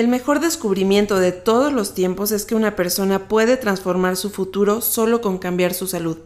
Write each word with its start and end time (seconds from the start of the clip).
El 0.00 0.08
mejor 0.08 0.40
descubrimiento 0.40 1.18
de 1.18 1.30
todos 1.30 1.74
los 1.74 1.92
tiempos 1.92 2.32
es 2.32 2.46
que 2.46 2.54
una 2.54 2.74
persona 2.74 3.28
puede 3.28 3.58
transformar 3.58 4.16
su 4.16 4.30
futuro 4.30 4.80
solo 4.80 5.20
con 5.20 5.36
cambiar 5.36 5.74
su 5.74 5.86
salud. 5.86 6.16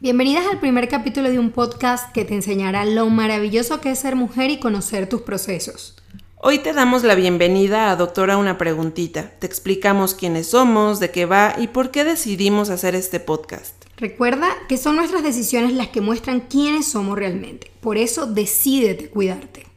Bienvenidas 0.00 0.44
al 0.52 0.60
primer 0.60 0.86
capítulo 0.90 1.30
de 1.30 1.38
un 1.38 1.50
podcast 1.50 2.12
que 2.12 2.26
te 2.26 2.34
enseñará 2.34 2.84
lo 2.84 3.08
maravilloso 3.08 3.80
que 3.80 3.92
es 3.92 4.00
ser 4.00 4.16
mujer 4.16 4.50
y 4.50 4.60
conocer 4.60 5.08
tus 5.08 5.22
procesos. 5.22 5.96
Hoy 6.42 6.58
te 6.58 6.74
damos 6.74 7.04
la 7.04 7.14
bienvenida 7.14 7.90
a 7.90 7.96
Doctora 7.96 8.36
Una 8.36 8.58
Preguntita. 8.58 9.30
Te 9.38 9.46
explicamos 9.46 10.12
quiénes 10.12 10.48
somos, 10.48 11.00
de 11.00 11.10
qué 11.10 11.24
va 11.24 11.54
y 11.58 11.68
por 11.68 11.90
qué 11.90 12.04
decidimos 12.04 12.68
hacer 12.68 12.94
este 12.94 13.18
podcast. 13.18 13.82
Recuerda 13.96 14.50
que 14.68 14.76
son 14.76 14.96
nuestras 14.96 15.22
decisiones 15.22 15.72
las 15.72 15.88
que 15.88 16.02
muestran 16.02 16.40
quiénes 16.40 16.86
somos 16.86 17.16
realmente. 17.16 17.70
Por 17.80 17.96
eso 17.96 18.26
decídete 18.26 19.08
cuidarte. 19.08 19.71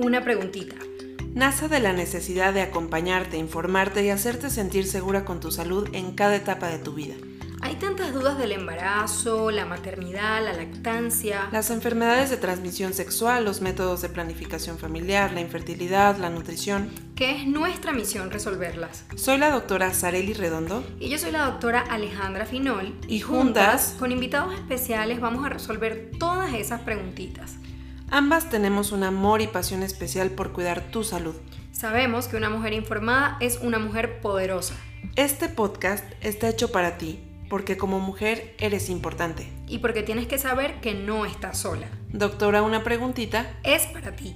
Una 0.00 0.24
preguntita. 0.24 0.76
Nace 1.34 1.68
de 1.68 1.78
la 1.78 1.92
necesidad 1.92 2.52
de 2.52 2.62
acompañarte, 2.62 3.36
informarte 3.36 4.04
y 4.04 4.10
hacerte 4.10 4.50
sentir 4.50 4.86
segura 4.86 5.24
con 5.24 5.40
tu 5.40 5.50
salud 5.50 5.88
en 5.92 6.14
cada 6.14 6.36
etapa 6.36 6.68
de 6.68 6.78
tu 6.78 6.94
vida. 6.94 7.14
Hay 7.62 7.74
tantas 7.74 8.14
dudas 8.14 8.38
del 8.38 8.52
embarazo, 8.52 9.50
la 9.50 9.66
maternidad, 9.66 10.42
la 10.42 10.54
lactancia. 10.54 11.48
Las 11.52 11.70
enfermedades 11.70 12.30
de 12.30 12.38
transmisión 12.38 12.94
sexual, 12.94 13.44
los 13.44 13.60
métodos 13.60 14.00
de 14.00 14.08
planificación 14.08 14.78
familiar, 14.78 15.32
la 15.32 15.42
infertilidad, 15.42 16.16
la 16.16 16.30
nutrición. 16.30 16.90
Que 17.14 17.36
es 17.36 17.46
nuestra 17.46 17.92
misión 17.92 18.30
resolverlas. 18.30 19.04
Soy 19.14 19.36
la 19.36 19.50
doctora 19.50 19.92
Sareli 19.92 20.32
Redondo. 20.32 20.82
Y 20.98 21.10
yo 21.10 21.18
soy 21.18 21.32
la 21.32 21.44
doctora 21.44 21.80
Alejandra 21.80 22.46
Finol. 22.46 22.94
Y 23.06 23.20
juntas, 23.20 23.94
con 23.98 24.10
invitados 24.10 24.54
especiales, 24.54 25.20
vamos 25.20 25.44
a 25.44 25.50
resolver 25.50 26.12
todas 26.18 26.54
esas 26.54 26.80
preguntitas. 26.80 27.56
Ambas 28.12 28.50
tenemos 28.50 28.90
un 28.90 29.04
amor 29.04 29.40
y 29.40 29.46
pasión 29.46 29.84
especial 29.84 30.30
por 30.30 30.50
cuidar 30.50 30.80
tu 30.90 31.04
salud. 31.04 31.36
Sabemos 31.70 32.26
que 32.26 32.36
una 32.36 32.50
mujer 32.50 32.72
informada 32.72 33.36
es 33.38 33.58
una 33.62 33.78
mujer 33.78 34.20
poderosa. 34.20 34.74
Este 35.14 35.48
podcast 35.48 36.04
está 36.20 36.48
hecho 36.48 36.72
para 36.72 36.98
ti 36.98 37.20
porque 37.48 37.76
como 37.76 38.00
mujer 38.00 38.56
eres 38.58 38.90
importante. 38.90 39.48
Y 39.68 39.78
porque 39.78 40.02
tienes 40.02 40.26
que 40.26 40.38
saber 40.38 40.80
que 40.80 40.92
no 40.92 41.24
estás 41.24 41.58
sola. 41.58 41.86
Doctora, 42.08 42.62
una 42.62 42.82
preguntita. 42.82 43.56
Es 43.62 43.86
para 43.86 44.16
ti. 44.16 44.34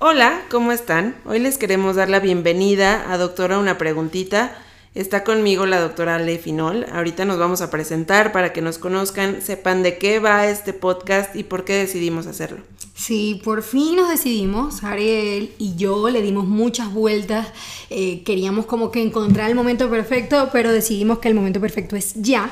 Hola, 0.00 0.42
¿cómo 0.50 0.70
están? 0.70 1.16
Hoy 1.24 1.38
les 1.38 1.56
queremos 1.56 1.96
dar 1.96 2.10
la 2.10 2.20
bienvenida 2.20 3.10
a 3.10 3.16
Doctora 3.16 3.58
Una 3.58 3.78
Preguntita. 3.78 4.54
Está 4.92 5.22
conmigo 5.22 5.66
la 5.66 5.80
doctora 5.80 6.16
Ale 6.16 6.36
Finol. 6.38 6.84
Ahorita 6.92 7.24
nos 7.24 7.38
vamos 7.38 7.60
a 7.60 7.70
presentar 7.70 8.32
para 8.32 8.52
que 8.52 8.60
nos 8.60 8.78
conozcan, 8.78 9.40
sepan 9.40 9.84
de 9.84 9.98
qué 9.98 10.18
va 10.18 10.48
este 10.48 10.72
podcast 10.72 11.36
y 11.36 11.44
por 11.44 11.64
qué 11.64 11.74
decidimos 11.74 12.26
hacerlo. 12.26 12.58
Sí, 12.96 13.40
por 13.44 13.62
fin 13.62 13.94
nos 13.94 14.10
decidimos, 14.10 14.82
Ariel 14.82 15.52
y 15.58 15.76
yo 15.76 16.10
le 16.10 16.22
dimos 16.22 16.48
muchas 16.48 16.92
vueltas, 16.92 17.48
eh, 17.88 18.24
queríamos 18.24 18.66
como 18.66 18.90
que 18.90 19.00
encontrar 19.00 19.48
el 19.48 19.54
momento 19.54 19.88
perfecto, 19.88 20.50
pero 20.52 20.72
decidimos 20.72 21.20
que 21.20 21.28
el 21.28 21.34
momento 21.34 21.60
perfecto 21.60 21.94
es 21.94 22.14
ya 22.16 22.50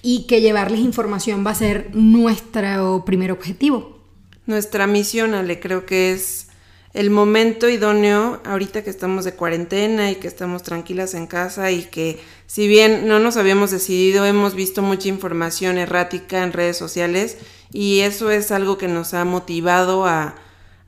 y 0.00 0.26
que 0.26 0.40
llevarles 0.40 0.80
información 0.80 1.44
va 1.46 1.50
a 1.50 1.56
ser 1.56 1.90
nuestro 1.94 3.04
primer 3.04 3.30
objetivo. 3.30 3.98
Nuestra 4.46 4.86
misión, 4.86 5.34
Ale, 5.34 5.60
creo 5.60 5.84
que 5.84 6.12
es 6.12 6.45
el 6.96 7.10
momento 7.10 7.68
idóneo 7.68 8.40
ahorita 8.46 8.82
que 8.82 8.88
estamos 8.88 9.26
de 9.26 9.34
cuarentena 9.34 10.10
y 10.10 10.14
que 10.14 10.28
estamos 10.28 10.62
tranquilas 10.62 11.12
en 11.12 11.26
casa 11.26 11.70
y 11.70 11.84
que 11.84 12.18
si 12.46 12.66
bien 12.68 13.06
no 13.06 13.18
nos 13.18 13.36
habíamos 13.36 13.70
decidido, 13.70 14.24
hemos 14.24 14.54
visto 14.54 14.80
mucha 14.80 15.08
información 15.08 15.76
errática 15.76 16.42
en 16.42 16.54
redes 16.54 16.78
sociales 16.78 17.36
y 17.70 18.00
eso 18.00 18.30
es 18.30 18.50
algo 18.50 18.78
que 18.78 18.88
nos 18.88 19.12
ha 19.12 19.26
motivado 19.26 20.06
a, 20.06 20.36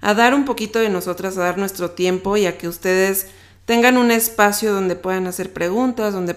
dar 0.00 0.32
un 0.32 0.46
poquito 0.46 0.78
de 0.78 0.88
nosotras, 0.88 1.36
a 1.36 1.42
dar 1.42 1.58
nuestro 1.58 1.90
tiempo 1.90 2.38
y 2.38 2.46
a 2.46 2.56
que 2.56 2.68
ustedes 2.68 3.26
tengan 3.66 3.98
un 3.98 4.10
espacio 4.10 4.72
donde 4.72 4.96
puedan 4.96 5.26
hacer 5.26 5.52
preguntas, 5.52 6.14
donde, 6.14 6.34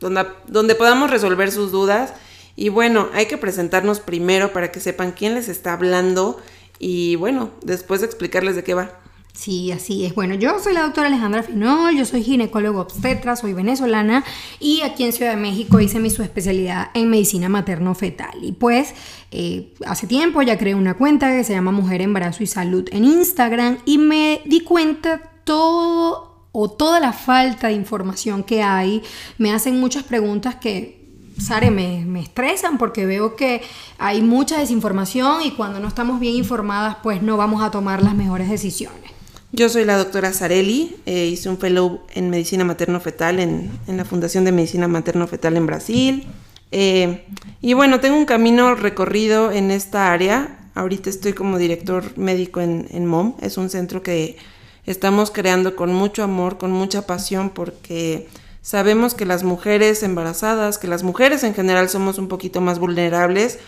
donde, 0.00 0.26
donde 0.46 0.74
podamos 0.74 1.10
resolver 1.10 1.52
sus 1.52 1.72
dudas. 1.72 2.14
Y 2.56 2.70
bueno, 2.70 3.10
hay 3.12 3.26
que 3.26 3.36
presentarnos 3.36 4.00
primero 4.00 4.54
para 4.54 4.72
que 4.72 4.80
sepan 4.80 5.12
quién 5.12 5.34
les 5.34 5.50
está 5.50 5.74
hablando 5.74 6.40
y 6.78 7.16
bueno, 7.16 7.50
después 7.62 8.02
explicarles 8.02 8.56
de 8.56 8.64
qué 8.64 8.74
va. 8.74 9.00
Sí, 9.34 9.72
así 9.72 10.04
es. 10.04 10.14
Bueno, 10.14 10.36
yo 10.36 10.60
soy 10.60 10.74
la 10.74 10.82
doctora 10.82 11.08
Alejandra 11.08 11.42
Finol, 11.42 11.96
yo 11.96 12.04
soy 12.04 12.22
ginecólogo 12.22 12.80
obstetra, 12.80 13.34
soy 13.34 13.52
venezolana 13.52 14.24
y 14.60 14.82
aquí 14.82 15.02
en 15.02 15.12
Ciudad 15.12 15.32
de 15.32 15.36
México 15.36 15.80
hice 15.80 15.98
mi 15.98 16.08
subespecialidad 16.08 16.90
en 16.94 17.10
medicina 17.10 17.48
materno-fetal. 17.48 18.38
Y 18.42 18.52
pues 18.52 18.94
eh, 19.32 19.74
hace 19.86 20.06
tiempo 20.06 20.40
ya 20.42 20.56
creé 20.56 20.76
una 20.76 20.94
cuenta 20.94 21.36
que 21.36 21.42
se 21.42 21.52
llama 21.52 21.72
Mujer, 21.72 22.00
Embarazo 22.00 22.44
y 22.44 22.46
Salud 22.46 22.88
en 22.92 23.04
Instagram 23.04 23.78
y 23.84 23.98
me 23.98 24.40
di 24.44 24.60
cuenta 24.60 25.20
todo 25.42 26.48
o 26.52 26.70
toda 26.70 27.00
la 27.00 27.12
falta 27.12 27.66
de 27.66 27.74
información 27.74 28.44
que 28.44 28.62
hay. 28.62 29.02
Me 29.38 29.52
hacen 29.52 29.80
muchas 29.80 30.04
preguntas 30.04 30.54
que 30.54 31.03
Sare, 31.38 31.70
me, 31.70 32.04
me, 32.04 32.20
estresan 32.20 32.78
porque 32.78 33.06
veo 33.06 33.36
que 33.36 33.62
hay 33.98 34.22
mucha 34.22 34.58
desinformación 34.58 35.42
y 35.42 35.52
cuando 35.52 35.80
no 35.80 35.88
estamos 35.88 36.20
bien 36.20 36.34
informadas, 36.34 36.98
pues 37.02 37.22
no 37.22 37.36
vamos 37.36 37.62
a 37.62 37.70
tomar 37.70 38.02
las 38.02 38.14
mejores 38.14 38.48
decisiones. 38.48 39.14
Yo 39.56 39.68
soy 39.68 39.84
la 39.84 39.96
doctora 39.96 40.32
Sareli, 40.32 40.96
eh, 41.06 41.26
hice 41.26 41.48
un 41.48 41.58
fellow 41.58 42.00
en 42.12 42.28
medicina 42.28 42.64
materno-fetal 42.64 43.38
en, 43.38 43.70
la 43.86 44.04
Fundación 44.04 44.44
de 44.44 44.50
Medicina 44.50 44.88
Materno-Fetal 44.88 45.56
en 45.56 45.66
Brasil. 45.66 46.26
Eh, 46.72 47.24
y 47.60 47.74
bueno, 47.74 48.00
tengo 48.00 48.16
un 48.16 48.24
camino 48.24 48.74
recorrido 48.74 49.52
en 49.52 49.70
esta 49.70 50.10
área. 50.10 50.58
Ahorita 50.74 51.08
estoy 51.08 51.34
como 51.34 51.56
director 51.56 52.18
médico 52.18 52.60
en, 52.60 52.88
en 52.90 53.06
MOM. 53.06 53.34
Es 53.42 53.56
un 53.56 53.70
centro 53.70 54.02
que 54.02 54.38
estamos 54.86 55.30
creando 55.30 55.76
con 55.76 55.94
mucho 55.94 56.24
amor, 56.24 56.58
con 56.58 56.72
mucha 56.72 57.06
pasión, 57.06 57.50
porque 57.50 58.26
sabemos 58.64 59.12
que 59.12 59.26
las 59.26 59.44
mujeres 59.44 60.02
embarazadas, 60.02 60.78
que 60.78 60.88
las 60.88 61.02
mujeres 61.02 61.44
en 61.44 61.54
general 61.54 61.90
somos 61.90 62.16
un 62.16 62.28
poquito 62.28 62.62
más 62.62 62.78
vulnerables 62.78 63.58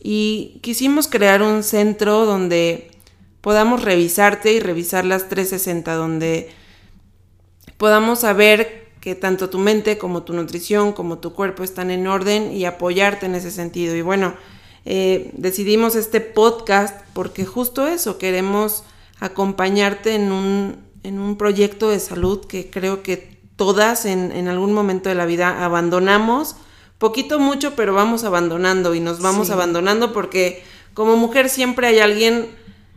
y 0.00 0.60
quisimos 0.62 1.08
crear 1.08 1.42
un 1.42 1.64
centro 1.64 2.24
donde 2.24 2.92
podamos 3.40 3.82
revisarte 3.82 4.52
y 4.52 4.60
revisar 4.60 5.04
las 5.04 5.28
360, 5.28 5.94
donde 5.94 6.50
podamos 7.78 8.20
saber 8.20 8.92
que 9.00 9.16
tanto 9.16 9.50
tu 9.50 9.58
mente 9.58 9.98
como 9.98 10.22
tu 10.22 10.32
nutrición 10.32 10.92
como 10.92 11.18
tu 11.18 11.32
cuerpo 11.34 11.64
están 11.64 11.90
en 11.90 12.06
orden 12.06 12.52
y 12.52 12.64
apoyarte 12.64 13.26
en 13.26 13.34
ese 13.34 13.50
sentido. 13.50 13.96
Y 13.96 14.02
bueno, 14.02 14.36
eh, 14.84 15.32
decidimos 15.34 15.96
este 15.96 16.20
podcast 16.20 17.04
porque 17.12 17.44
justo 17.44 17.88
eso, 17.88 18.18
queremos 18.18 18.84
acompañarte 19.18 20.14
en 20.14 20.30
un, 20.30 20.76
en 21.02 21.18
un 21.18 21.36
proyecto 21.36 21.88
de 21.88 21.98
salud 21.98 22.46
que 22.46 22.70
creo 22.70 23.02
que 23.02 23.33
todas 23.56 24.04
en, 24.06 24.32
en, 24.32 24.48
algún 24.48 24.72
momento 24.72 25.08
de 25.08 25.14
la 25.14 25.26
vida 25.26 25.64
abandonamos, 25.64 26.56
poquito 26.98 27.38
mucho, 27.38 27.74
pero 27.74 27.94
vamos 27.94 28.24
abandonando 28.24 28.94
y 28.94 29.00
nos 29.00 29.20
vamos 29.20 29.50
abandonando 29.50 30.12
porque 30.12 30.62
como 30.94 31.16
mujer 31.16 31.48
siempre 31.48 31.86
hay 31.86 31.98
alguien 31.98 32.48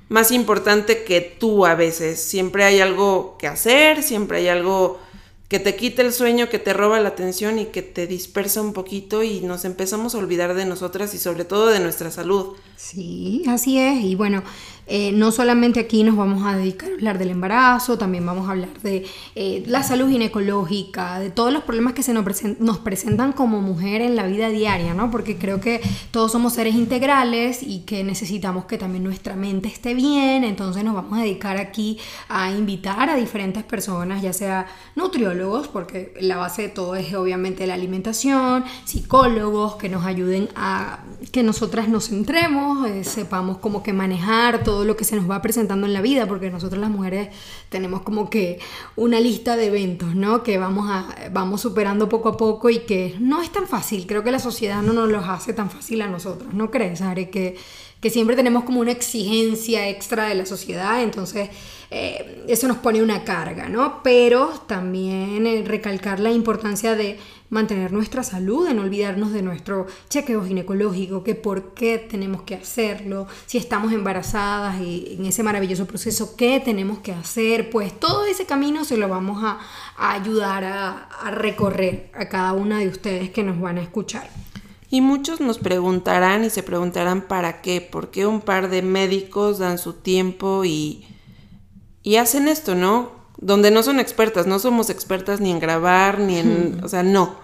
más 0.10 0.32
importante 0.32 1.04
que 1.04 1.22
tú 1.22 1.66
a 1.66 1.76
veces. 1.76 2.22
Siempre 2.22 2.64
hay 2.64 2.80
algo 2.80 3.38
que 3.40 3.48
hacer, 3.48 4.04
siempre 4.04 4.38
hay 4.38 4.48
algo 4.48 5.00
que 5.48 5.60
te 5.60 5.76
quita 5.76 6.02
el 6.02 6.12
sueño, 6.12 6.50
que 6.50 6.60
te 6.60 6.74
roba 6.74 7.00
la 7.00 7.10
atención 7.10 7.58
y 7.58 7.66
que 7.66 7.82
te 7.82 8.06
dispersa 8.06 8.62
un 8.62 8.74
poquito 8.74 9.24
y 9.24 9.40
nos 9.42 9.64
empezamos 9.64 10.14
a 10.14 10.18
olvidar 10.18 10.54
de 10.54 10.66
nosotras 10.66 11.14
y 11.14 11.18
sobre 11.18 11.46
todo 11.46 11.68
de 11.68 11.80
nuestra 11.80 12.12
salud. 12.12 12.56
Sí, 12.76 13.44
así 13.48 13.80
es. 13.80 14.04
Y 14.04 14.16
bueno, 14.16 14.44
eh, 14.88 15.12
no 15.12 15.32
solamente 15.32 15.82
aquí 15.82 16.04
nos 16.04 16.16
vamos 16.16 16.46
a 16.46 16.56
dedicar 16.56 16.90
a 16.90 16.94
hablar 16.94 17.18
del 17.18 17.32
embarazo, 17.32 17.98
también 17.98 18.26
vamos 18.26 18.48
a 18.48 18.52
hablar 18.52 18.70
de 18.84 19.06
eh, 19.36 19.64
la 19.68 19.84
salud 19.84 20.10
ginecológica, 20.10 21.20
de 21.20 21.30
todos 21.30 21.52
los 21.52 21.64
problemas 21.64 21.94
que 21.94 22.04
se 22.04 22.14
nos, 22.14 22.26
nos, 22.60 22.78
presentan 22.80 23.34
como 23.34 23.62
mujer 23.62 24.02
en 24.02 24.16
la 24.16 24.26
vida 24.28 24.50
diaria, 24.50 24.94
¿no? 24.94 25.12
Porque 25.12 25.38
creo 25.38 25.60
que 25.60 25.82
todos 26.12 26.32
somos 26.32 26.54
seres 26.54 26.76
integrales 26.76 27.64
y 27.64 27.80
que 27.80 28.04
necesitamos 28.04 28.66
que 28.66 28.78
también 28.78 29.04
nuestra 29.04 29.36
mente 29.36 29.68
esté 29.68 29.94
bien, 29.94 30.44
entonces 30.46 30.84
nos 30.86 30.96
vamos 30.96 31.20
a 31.20 31.24
dedicar 31.24 31.58
aquí 31.58 32.00
a 32.30 32.52
invitar 32.52 33.10
a 33.10 33.16
diferentes 33.16 33.64
personas, 33.64 34.22
ya 34.22 34.32
sea 34.32 34.68
nutriólogos, 34.96 35.68
porque 35.68 36.14
la 36.22 36.38
base 36.38 36.64
de 36.64 36.70
todo 36.70 36.96
es 36.96 37.14
obviamente 37.14 37.68
la 37.68 37.74
alimentación, 37.74 38.64
psicólogos 38.86 39.76
que 39.76 39.90
nos 39.90 40.06
ayuden 40.06 40.48
a 40.56 41.00
que 41.32 41.44
nosotras 41.44 41.90
nos 41.90 42.08
centremos, 42.08 42.88
eh, 42.88 43.04
sepamos 43.04 43.58
cómo 43.58 43.84
que 43.84 43.92
manejar 43.92 44.64
todo 44.64 44.77
lo 44.84 44.96
que 44.96 45.04
se 45.04 45.16
nos 45.16 45.30
va 45.30 45.42
presentando 45.42 45.88
en 45.88 45.94
la 45.94 46.02
vida, 46.02 46.28
porque 46.28 46.50
nosotros 46.50 46.80
las 46.80 46.90
mujeres 46.90 47.30
tenemos 47.70 48.02
como 48.02 48.30
que 48.30 48.60
una 48.96 49.20
lista 49.20 49.56
de 49.56 49.68
eventos, 49.68 50.16
¿no? 50.16 50.44
Que 50.44 50.58
vamos, 50.58 50.90
vamos 51.32 51.62
superando 51.62 52.10
poco 52.10 52.30
a 52.30 52.38
poco 52.38 52.70
y 52.70 52.80
que 52.80 53.16
no 53.20 53.42
es 53.42 53.52
tan 53.52 53.68
fácil. 53.68 54.08
Creo 54.08 54.24
que 54.24 54.32
la 54.32 54.40
sociedad 54.40 54.82
no 54.82 54.94
nos 54.94 55.10
los 55.10 55.28
hace 55.28 55.54
tan 55.54 55.70
fácil 55.70 56.02
a 56.02 56.08
nosotros, 56.08 56.54
¿no 56.54 56.72
crees, 56.72 57.02
Are? 57.02 57.30
Que, 57.30 57.58
que 58.00 58.10
siempre 58.10 58.36
tenemos 58.36 58.64
como 58.64 58.80
una 58.80 58.92
exigencia 58.92 59.90
extra 59.90 60.28
de 60.28 60.36
la 60.36 60.46
sociedad, 60.46 61.02
entonces 61.02 61.50
eh, 61.90 62.44
eso 62.48 62.68
nos 62.68 62.78
pone 62.78 63.02
una 63.02 63.24
carga, 63.24 63.70
¿no? 63.70 64.02
Pero 64.04 64.50
también 64.68 65.48
eh, 65.48 65.64
recalcar 65.66 66.20
la 66.20 66.32
importancia 66.32 66.96
de 66.96 67.18
mantener 67.50 67.94
nuestra 67.94 68.24
salud, 68.24 68.68
en 68.68 68.80
olvidarnos 68.80 69.32
de 69.32 69.42
nuestro 69.42 69.88
chequeo 70.10 70.44
ginecológico, 70.46 71.24
que 71.24 71.36
por 71.36 71.74
qué 71.74 71.98
tenemos 71.98 72.42
que 72.42 72.56
hacerlo, 72.56 73.28
si 73.46 73.58
estamos 73.58 73.94
embarazadas 73.94 74.82
y 74.82 75.16
en 75.18 75.26
ese 75.26 75.44
maravilloso 75.44 75.86
proceso, 75.86 76.36
qué 76.36 76.62
tenemos 76.64 77.00
que 77.00 77.14
hacer, 77.14 77.70
pues 77.70 77.98
todo 77.98 78.26
ese 78.26 78.46
camino 78.46 78.84
se 78.84 78.98
lo 78.98 79.08
vamos 79.08 79.44
a, 79.44 79.60
ayudar 79.98 80.64
a, 80.64 81.10
recorrer 81.32 82.12
a 82.14 82.30
cada 82.30 82.54
una 82.54 82.80
de 82.80 82.88
ustedes 82.88 83.30
que 83.32 83.44
nos 83.44 83.60
van 83.60 83.78
a 83.78 83.82
escuchar. 83.82 84.30
Y 84.90 85.02
muchos 85.02 85.42
nos 85.42 85.58
preguntarán 85.58 86.46
y 86.46 86.50
se 86.50 86.64
preguntarán 86.64 87.22
para 87.28 87.62
qué, 87.62 87.82
por 87.82 88.10
qué 88.10 88.26
un 88.26 88.42
par 88.42 88.70
de 88.70 88.82
médicos 88.82 89.60
dan 89.60 89.78
su 89.78 89.94
tiempo 89.94 90.64
y 90.64 91.06
hacen 92.18 92.48
esto, 92.48 92.76
¿no? 92.76 93.17
Donde 93.38 93.72
no 93.72 93.84
son 93.84 94.00
expertas, 94.00 94.48
no 94.48 94.60
somos 94.60 94.90
expertas 94.90 95.40
ni 95.42 95.52
en 95.52 95.60
grabar, 95.60 96.20
ni 96.20 96.38
en, 96.38 96.80
o 96.84 96.90
sea, 96.90 97.04
no. 97.04 97.36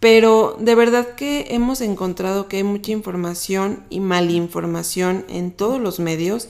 Pero 0.00 0.56
de 0.60 0.74
verdad 0.74 1.14
que 1.14 1.46
hemos 1.50 1.80
encontrado 1.80 2.48
que 2.48 2.58
hay 2.58 2.64
mucha 2.64 2.92
información 2.92 3.84
y 3.88 4.00
malinformación 4.00 5.24
en 5.28 5.52
todos 5.52 5.80
los 5.80 6.00
medios 6.00 6.48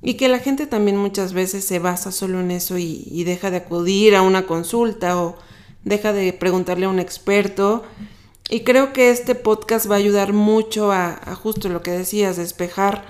y 0.00 0.14
que 0.14 0.28
la 0.28 0.38
gente 0.38 0.66
también 0.66 0.96
muchas 0.96 1.32
veces 1.32 1.64
se 1.64 1.80
basa 1.80 2.12
solo 2.12 2.40
en 2.40 2.50
eso 2.50 2.78
y, 2.78 3.06
y 3.10 3.24
deja 3.24 3.50
de 3.50 3.58
acudir 3.58 4.14
a 4.14 4.22
una 4.22 4.46
consulta 4.46 5.20
o 5.20 5.36
deja 5.84 6.12
de 6.12 6.32
preguntarle 6.32 6.86
a 6.86 6.90
un 6.90 6.98
experto. 6.98 7.84
Y 8.50 8.60
creo 8.60 8.92
que 8.92 9.10
este 9.10 9.34
podcast 9.34 9.90
va 9.90 9.96
a 9.96 9.98
ayudar 9.98 10.32
mucho 10.32 10.92
a, 10.92 11.16
justo 11.42 11.68
lo 11.68 11.82
que 11.82 11.90
decías, 11.90 12.36
despejar 12.36 13.04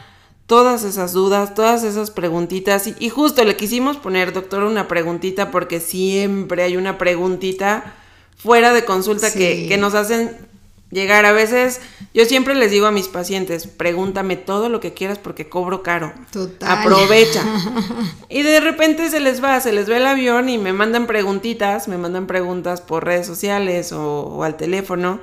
todas 0.48 0.82
esas 0.82 1.12
dudas, 1.12 1.54
todas 1.54 1.84
esas 1.84 2.10
preguntitas. 2.10 2.88
Y, 2.98 3.10
justo 3.10 3.44
le 3.44 3.54
quisimos 3.54 3.98
poner, 3.98 4.32
doctor, 4.32 4.64
una 4.64 4.88
preguntita 4.88 5.52
porque 5.52 5.78
siempre 5.78 6.62
hay 6.62 6.76
una 6.76 6.98
preguntita 6.98 7.94
fuera 8.36 8.72
de 8.72 8.84
consulta 8.84 9.30
que, 9.30 9.66
que, 9.68 9.76
nos 9.76 9.94
hacen 9.94 10.36
llegar. 10.90 11.26
A 11.26 11.32
veces, 11.32 11.82
yo 12.14 12.24
siempre 12.24 12.54
les 12.54 12.70
digo 12.70 12.86
a 12.86 12.90
mis 12.90 13.08
pacientes, 13.08 13.66
pregúntame 13.66 14.36
todo 14.36 14.70
lo 14.70 14.80
que 14.80 14.94
quieras 14.94 15.18
porque 15.18 15.50
cobro 15.50 15.82
caro. 15.82 16.14
Total. 16.32 16.78
Aprovecha. 16.78 17.44
y 18.30 18.40
de 18.40 18.60
repente 18.60 19.10
se 19.10 19.20
les 19.20 19.44
va, 19.44 19.60
se 19.60 19.72
les 19.72 19.86
ve 19.86 19.98
el 19.98 20.06
avión 20.06 20.48
y 20.48 20.56
me 20.56 20.72
mandan 20.72 21.06
preguntitas, 21.06 21.88
me 21.88 21.98
mandan 21.98 22.26
preguntas 22.26 22.80
por 22.80 23.04
redes 23.04 23.26
sociales 23.26 23.92
o, 23.92 24.42
al 24.42 24.56
teléfono. 24.56 25.20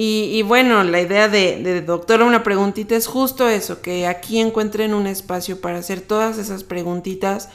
Y, 0.00 0.42
bueno, 0.42 0.84
la 0.84 1.00
idea 1.00 1.28
de, 1.28 1.60
de 1.60 1.82
Doctora 1.82 2.24
Una 2.24 2.44
Preguntita 2.44 2.94
es 2.94 3.08
justo 3.08 3.48
eso, 3.48 3.82
que 3.82 4.06
aquí 4.06 4.38
encuentren 4.38 4.94
un 4.94 5.08
espacio 5.08 5.60
para 5.60 5.78
hacer 5.78 6.02
todas 6.02 6.38
esas 6.38 6.62
preguntitas 6.62 7.48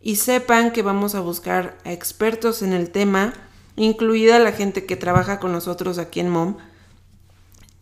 y 0.00 0.14
sepan 0.14 0.70
que 0.70 0.82
vamos 0.82 1.16
a 1.16 1.20
buscar 1.20 1.76
a 1.84 1.90
expertos 1.90 2.62
en 2.62 2.72
el 2.72 2.90
tema 2.90 3.32
incluida 3.74 4.38
la 4.38 4.52
gente 4.52 4.86
que 4.86 4.94
trabaja 4.94 5.40
con 5.40 5.50
nosotros 5.50 5.98
aquí 5.98 6.20
en 6.20 6.28
MOM. 6.28 6.58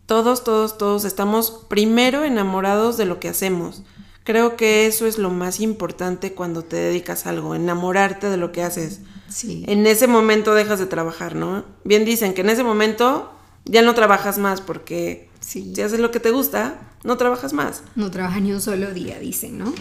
Todos, 0.07 0.43
todos, 0.43 0.79
todos 0.79 1.05
estamos 1.05 1.65
primero 1.67 2.23
enamorados 2.23 2.97
de 2.97 3.05
lo 3.05 3.19
que 3.19 3.29
hacemos. 3.29 3.83
Creo 4.23 4.57
que 4.57 4.87
eso 4.87 5.05
es 5.05 5.19
lo 5.19 5.29
más 5.29 5.59
importante 5.59 6.33
cuando 6.33 6.63
te 6.63 6.75
dedicas 6.77 7.27
a 7.27 7.29
algo, 7.29 7.53
enamorarte 7.53 8.31
de 8.31 8.37
lo 8.37 8.51
que 8.51 8.63
haces. 8.63 9.01
Sí. 9.29 9.63
En 9.67 9.85
ese 9.85 10.07
momento 10.07 10.55
dejas 10.55 10.79
de 10.79 10.87
trabajar, 10.87 11.35
¿no? 11.35 11.65
Bien 11.83 12.03
dicen 12.03 12.33
que 12.33 12.41
en 12.41 12.49
ese 12.49 12.63
momento 12.63 13.36
ya 13.67 13.81
no 13.81 13.93
trabajas 13.93 14.37
más 14.37 14.61
porque 14.61 15.29
si 15.39 15.71
haces 15.81 15.99
lo 15.99 16.11
que 16.11 16.19
te 16.19 16.31
gusta, 16.31 16.79
no 17.03 17.17
trabajas 17.17 17.53
más. 17.53 17.83
No 17.95 18.11
trabajas 18.11 18.41
ni 18.41 18.51
un 18.51 18.61
solo 18.61 18.93
día, 18.93 19.19
dicen, 19.19 19.57
¿no? 19.57 19.73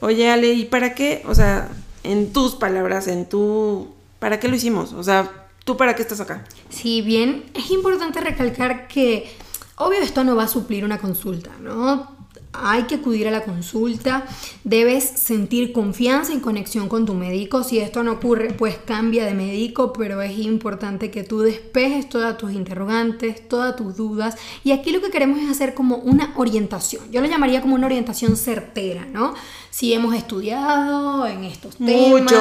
Oye, 0.00 0.30
Ale, 0.30 0.52
¿y 0.52 0.64
para 0.64 0.94
qué? 0.94 1.22
O 1.26 1.34
sea, 1.34 1.68
en 2.04 2.32
tus 2.32 2.54
palabras, 2.54 3.08
en 3.08 3.28
tu 3.28 3.98
¿Para 4.18 4.40
qué 4.40 4.48
lo 4.48 4.56
hicimos? 4.56 4.92
O 4.92 5.02
sea, 5.02 5.30
¿tú 5.64 5.76
para 5.76 5.94
qué 5.94 6.02
estás 6.02 6.20
acá? 6.20 6.44
Sí, 6.70 7.02
bien, 7.02 7.44
es 7.54 7.70
importante 7.70 8.20
recalcar 8.20 8.88
que, 8.88 9.30
obvio, 9.76 10.00
esto 10.00 10.24
no 10.24 10.34
va 10.34 10.44
a 10.44 10.48
suplir 10.48 10.84
una 10.84 10.98
consulta, 10.98 11.50
¿no? 11.60 12.17
Hay 12.52 12.84
que 12.84 12.96
acudir 12.96 13.28
a 13.28 13.30
la 13.30 13.44
consulta, 13.44 14.26
debes 14.64 15.04
sentir 15.04 15.72
confianza 15.72 16.32
y 16.32 16.38
conexión 16.38 16.88
con 16.88 17.06
tu 17.06 17.14
médico. 17.14 17.62
Si 17.62 17.78
esto 17.78 18.02
no 18.02 18.12
ocurre, 18.12 18.52
pues 18.52 18.76
cambia 18.78 19.24
de 19.26 19.34
médico, 19.34 19.92
pero 19.92 20.22
es 20.22 20.38
importante 20.38 21.10
que 21.10 21.24
tú 21.24 21.40
despejes 21.40 22.08
todas 22.08 22.36
tus 22.38 22.52
interrogantes, 22.52 23.48
todas 23.48 23.76
tus 23.76 23.96
dudas. 23.96 24.36
Y 24.64 24.72
aquí 24.72 24.92
lo 24.92 25.00
que 25.00 25.10
queremos 25.10 25.40
es 25.40 25.50
hacer 25.50 25.74
como 25.74 25.96
una 25.96 26.32
orientación. 26.36 27.10
Yo 27.12 27.20
lo 27.20 27.26
llamaría 27.26 27.60
como 27.60 27.74
una 27.74 27.86
orientación 27.86 28.36
certera, 28.36 29.06
¿no? 29.12 29.34
Si 29.70 29.92
hemos 29.92 30.14
estudiado 30.14 31.26
en 31.26 31.44
estos 31.44 31.76
temas, 31.76 32.32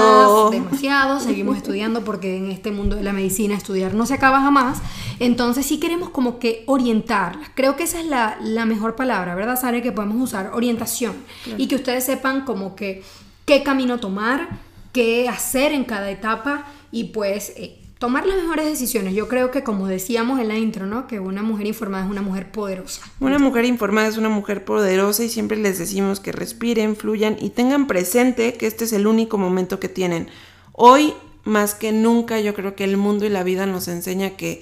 demasiado, 0.51 1.19
seguimos 1.19 1.57
estudiando 1.57 2.03
porque 2.03 2.37
en 2.37 2.49
este 2.49 2.71
mundo 2.71 2.95
de 2.95 3.03
la 3.03 3.13
medicina 3.13 3.55
estudiar 3.55 3.93
no 3.93 4.05
se 4.05 4.13
acaba 4.13 4.41
jamás. 4.41 4.79
Entonces 5.19 5.65
sí 5.65 5.79
queremos 5.79 6.09
como 6.09 6.39
que 6.39 6.63
orientarlas. 6.67 7.49
Creo 7.53 7.75
que 7.75 7.83
esa 7.83 7.99
es 7.99 8.05
la, 8.05 8.65
mejor 8.65 8.95
palabra, 8.95 9.35
¿verdad, 9.35 9.59
Sara? 9.59 9.81
Que 9.81 9.91
podemos 9.97 10.21
usar, 10.21 10.51
orientación. 10.53 11.15
Y 11.57 11.67
que 11.67 11.75
ustedes 11.75 12.03
sepan 12.03 12.45
como 12.45 12.75
que 12.75 13.01
qué 13.45 13.63
camino 13.63 13.99
tomar, 13.99 14.47
qué 14.93 15.27
hacer 15.27 15.73
en 15.73 15.83
cada 15.83 16.11
etapa 16.11 16.67
y 16.91 17.05
pues... 17.05 17.53
Eh, 17.57 17.81
tomar 17.97 18.27
las 18.27 18.37
mejores 18.37 18.65
decisiones. 18.65 19.15
Yo 19.15 19.27
creo 19.27 19.49
que 19.49 19.63
como 19.63 19.87
decíamos 19.87 20.39
en 20.39 20.49
la 20.49 20.55
intro, 20.55 20.85
¿no? 20.85 21.07
Que 21.07 21.19
una 21.19 21.41
mujer 21.41 21.65
informada 21.65 22.05
es 22.05 22.11
una 22.11 22.21
mujer 22.21 22.51
poderosa. 22.51 23.01
Una 23.19 23.39
mujer 23.39 23.65
informada 23.65 24.07
es 24.07 24.17
una 24.17 24.29
mujer 24.29 24.65
poderosa 24.65 25.23
y 25.23 25.29
siempre 25.29 25.57
les 25.57 25.79
decimos 25.79 26.19
que 26.19 26.31
respiren, 26.31 26.95
fluyan 26.95 27.37
y 27.39 27.49
tengan 27.49 27.87
presente 27.87 28.53
que 28.53 28.67
este 28.67 28.85
es 28.85 28.93
el 28.93 29.07
único 29.07 29.39
momento 29.39 29.79
que 29.79 29.89
tienen. 29.89 30.27
Hoy, 30.73 31.15
más 31.43 31.73
que 31.73 31.91
nunca, 31.91 32.39
yo 32.39 32.53
creo 32.53 32.75
que 32.75 32.83
el 32.83 32.97
mundo 32.97 33.25
y 33.25 33.29
la 33.29 33.41
vida 33.41 33.65
nos 33.65 33.87
enseña 33.87 34.37
que 34.37 34.61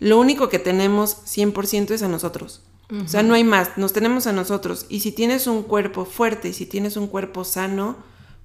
lo 0.00 0.18
único 0.18 0.48
que 0.48 0.58
tenemos 0.58 1.16
100% 1.24 1.92
es 1.92 2.02
a 2.02 2.08
nosotros. 2.08 2.65
O 2.88 3.08
sea, 3.08 3.24
no 3.24 3.34
hay 3.34 3.42
más, 3.42 3.76
nos 3.76 3.92
tenemos 3.92 4.28
a 4.28 4.32
nosotros. 4.32 4.86
Y 4.88 5.00
si 5.00 5.10
tienes 5.10 5.48
un 5.48 5.64
cuerpo 5.64 6.04
fuerte 6.04 6.48
y 6.48 6.52
si 6.52 6.66
tienes 6.66 6.96
un 6.96 7.08
cuerpo 7.08 7.44
sano, 7.44 7.96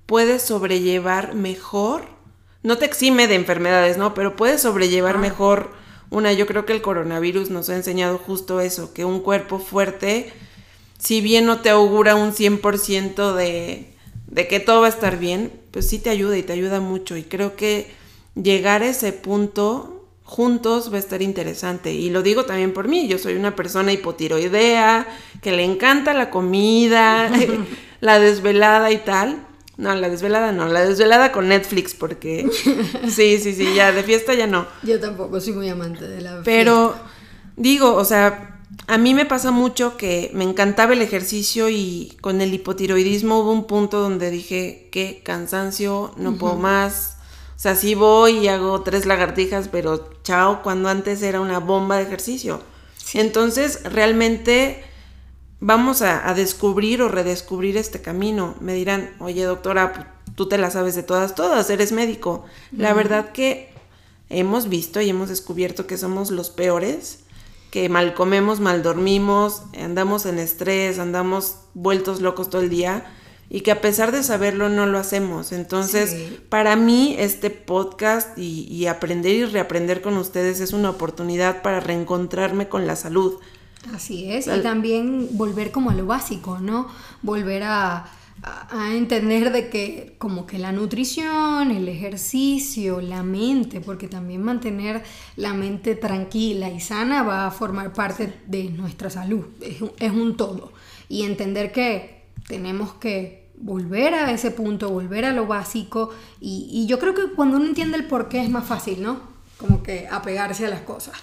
puedes 0.07 0.41
sobrellevar 0.41 1.35
mejor. 1.35 2.05
No 2.63 2.77
te 2.77 2.85
exime 2.85 3.27
de 3.27 3.35
enfermedades, 3.35 3.97
¿no? 3.97 4.15
Pero 4.15 4.35
puedes 4.35 4.61
sobrellevar 4.61 5.19
mejor 5.19 5.71
una. 6.09 6.33
Yo 6.33 6.47
creo 6.47 6.65
que 6.65 6.73
el 6.73 6.81
coronavirus 6.81 7.51
nos 7.51 7.69
ha 7.69 7.75
enseñado 7.75 8.17
justo 8.17 8.61
eso, 8.61 8.93
que 8.93 9.05
un 9.05 9.19
cuerpo 9.19 9.59
fuerte, 9.59 10.33
si 10.97 11.21
bien 11.21 11.45
no 11.45 11.61
te 11.61 11.69
augura 11.69 12.15
un 12.15 12.31
100% 12.31 13.35
de, 13.35 13.93
de 14.25 14.47
que 14.47 14.59
todo 14.59 14.81
va 14.81 14.87
a 14.87 14.89
estar 14.89 15.19
bien, 15.19 15.51
pues 15.69 15.87
sí 15.87 15.99
te 15.99 16.09
ayuda 16.09 16.35
y 16.35 16.43
te 16.43 16.53
ayuda 16.53 16.79
mucho. 16.79 17.15
Y 17.15 17.23
creo 17.23 17.55
que 17.55 17.91
llegar 18.33 18.81
a 18.81 18.89
ese 18.89 19.13
punto 19.13 20.00
juntos 20.31 20.93
va 20.93 20.95
a 20.95 20.99
estar 20.99 21.21
interesante. 21.21 21.91
Y 21.91 22.09
lo 22.09 22.23
digo 22.23 22.45
también 22.45 22.71
por 22.71 22.87
mí, 22.87 23.09
yo 23.09 23.17
soy 23.17 23.35
una 23.35 23.53
persona 23.53 23.91
hipotiroidea, 23.91 25.05
que 25.41 25.51
le 25.51 25.65
encanta 25.65 26.13
la 26.13 26.29
comida, 26.29 27.29
la 27.99 28.17
desvelada 28.17 28.91
y 28.91 28.99
tal. 28.99 29.45
No, 29.75 29.93
la 29.93 30.07
desvelada 30.07 30.53
no, 30.53 30.69
la 30.69 30.85
desvelada 30.85 31.33
con 31.33 31.49
Netflix, 31.49 31.93
porque 31.93 32.49
sí, 33.09 33.39
sí, 33.39 33.53
sí, 33.53 33.73
ya 33.75 33.91
de 33.91 34.03
fiesta 34.03 34.33
ya 34.33 34.47
no. 34.47 34.67
Yo 34.83 35.01
tampoco 35.01 35.41
soy 35.41 35.51
muy 35.51 35.67
amante 35.67 36.07
de 36.07 36.21
la 36.21 36.41
Pero 36.45 36.95
digo, 37.57 37.93
o 37.95 38.05
sea, 38.05 38.61
a 38.87 38.97
mí 38.97 39.13
me 39.13 39.25
pasa 39.25 39.51
mucho 39.51 39.97
que 39.97 40.31
me 40.33 40.45
encantaba 40.45 40.93
el 40.93 41.01
ejercicio 41.01 41.67
y 41.67 42.17
con 42.21 42.39
el 42.39 42.53
hipotiroidismo 42.53 43.39
hubo 43.39 43.51
un 43.51 43.67
punto 43.67 43.99
donde 43.99 44.31
dije, 44.31 44.87
qué 44.93 45.21
cansancio, 45.25 46.13
no 46.15 46.37
puedo 46.37 46.55
más 46.55 47.17
sea, 47.61 47.75
sí 47.75 47.93
voy 47.93 48.39
y 48.39 48.47
hago 48.47 48.81
tres 48.81 49.05
lagartijas, 49.05 49.67
pero 49.67 50.09
chao, 50.23 50.63
cuando 50.63 50.89
antes 50.89 51.21
era 51.21 51.39
una 51.39 51.59
bomba 51.59 51.97
de 51.97 52.03
ejercicio. 52.03 52.59
Entonces, 53.13 53.83
realmente 53.83 54.83
vamos 55.59 56.01
a, 56.01 56.33
descubrir 56.33 57.03
o 57.03 57.07
redescubrir 57.07 57.77
este 57.77 58.01
camino. 58.01 58.55
Me 58.61 58.73
dirán, 58.73 59.11
oye 59.19 59.43
doctora, 59.43 59.93
pues, 59.93 60.07
tú 60.33 60.47
te 60.47 60.57
la 60.57 60.71
sabes 60.71 60.95
de 60.95 61.03
todas, 61.03 61.35
todas, 61.35 61.69
eres 61.69 61.91
médico. 61.91 62.45
La 62.75 62.93
verdad 62.93 63.31
que 63.31 63.69
hemos 64.29 64.67
visto 64.67 64.99
y 64.99 65.09
hemos 65.09 65.29
descubierto 65.29 65.85
que 65.85 65.99
somos 65.99 66.31
los 66.31 66.49
peores, 66.49 67.19
que 67.69 67.89
mal 67.89 68.15
comemos, 68.15 68.59
mal 68.59 68.81
dormimos, 68.81 69.61
andamos 69.79 70.25
en 70.25 70.39
estrés, 70.39 70.97
andamos 70.97 71.57
vueltos 71.75 72.21
locos 72.21 72.49
todo 72.49 72.63
el 72.63 72.71
día 72.71 73.05
y 73.53 73.61
que 73.61 73.71
a 73.71 73.81
pesar 73.81 74.13
de 74.13 74.23
saberlo 74.23 74.69
no 74.69 74.85
lo 74.85 74.97
hacemos. 74.97 75.51
Entonces, 75.51 76.15
para 76.47 76.77
mí 76.77 77.15
este 77.19 77.49
podcast 77.49 78.37
y, 78.37 78.87
aprender 78.87 79.35
y 79.35 79.43
reaprender 79.43 80.01
con 80.01 80.15
ustedes 80.15 80.61
es 80.61 80.71
una 80.71 80.89
oportunidad 80.89 81.61
para 81.61 81.81
reencontrarme 81.81 82.69
con 82.69 82.87
la 82.87 82.95
salud. 82.95 83.39
Así 83.93 84.31
es, 84.31 84.47
y 84.47 84.61
también 84.61 85.27
volver 85.31 85.71
como 85.71 85.89
a 85.89 85.93
lo 85.93 86.05
básico, 86.05 86.59
¿no? 86.59 86.87
Volver 87.23 87.63
a, 87.63 88.05
a, 88.41 88.93
entender 88.95 89.51
de 89.51 89.69
que 89.69 90.15
como 90.17 90.45
que 90.45 90.57
la 90.57 90.71
nutrición, 90.71 91.71
el 91.71 91.89
ejercicio, 91.89 93.01
la 93.01 93.21
mente, 93.21 93.81
porque 93.81 94.07
también 94.07 94.43
mantener 94.43 95.03
la 95.35 95.53
mente 95.53 95.95
tranquila 95.95 96.69
y 96.69 96.79
sana 96.79 97.23
va 97.23 97.47
a 97.47 97.51
formar 97.51 97.91
parte 97.91 98.33
de 98.45 98.65
nuestra 98.69 99.09
salud, 99.09 99.45
es 99.59 99.81
un, 99.81 99.91
es 99.99 100.11
un 100.11 100.37
todo. 100.37 100.71
Y 101.09 101.23
entender 101.23 101.73
que 101.73 102.21
tenemos 102.47 102.93
que 102.93 103.40
volver 103.61 104.13
a 104.13 104.31
ese 104.31 104.51
punto, 104.51 104.89
volver 104.89 105.25
a 105.25 105.33
lo 105.33 105.47
básico. 105.47 106.09
Y, 106.39 106.85
yo 106.87 106.99
creo 106.99 107.13
que 107.13 107.33
cuando 107.35 107.57
uno 107.57 107.65
entiende 107.65 107.97
el 107.97 108.07
por 108.07 108.29
qué 108.29 108.43
es 108.43 108.49
más 108.49 108.65
fácil, 108.65 109.01
¿no? 109.01 109.31
como 109.61 109.83
que 109.83 110.07
apegarse 110.09 110.65
a 110.65 110.69
las 110.69 110.81
cosas. 110.81 111.13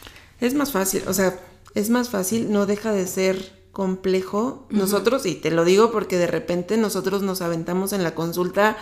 Es 0.41 0.55
más 0.55 0.71
fácil, 0.71 1.03
o 1.09 1.13
sea, 1.13 1.39
es 1.75 1.91
más 1.91 2.09
fácil, 2.09 2.53
no 2.53 2.67
deja 2.67 2.93
de 2.93 3.07
ser 3.07 3.53
complejo. 3.73 4.67
Nosotros, 4.71 5.27
y 5.27 5.35
te 5.35 5.51
lo 5.51 5.65
digo 5.65 5.91
porque 5.91 6.17
de 6.17 6.29
repente 6.29 6.77
nosotros 6.77 7.23
nos 7.23 7.43
aventamos 7.43 7.93
en 7.93 8.05
la 8.05 8.15
consulta 8.15 8.77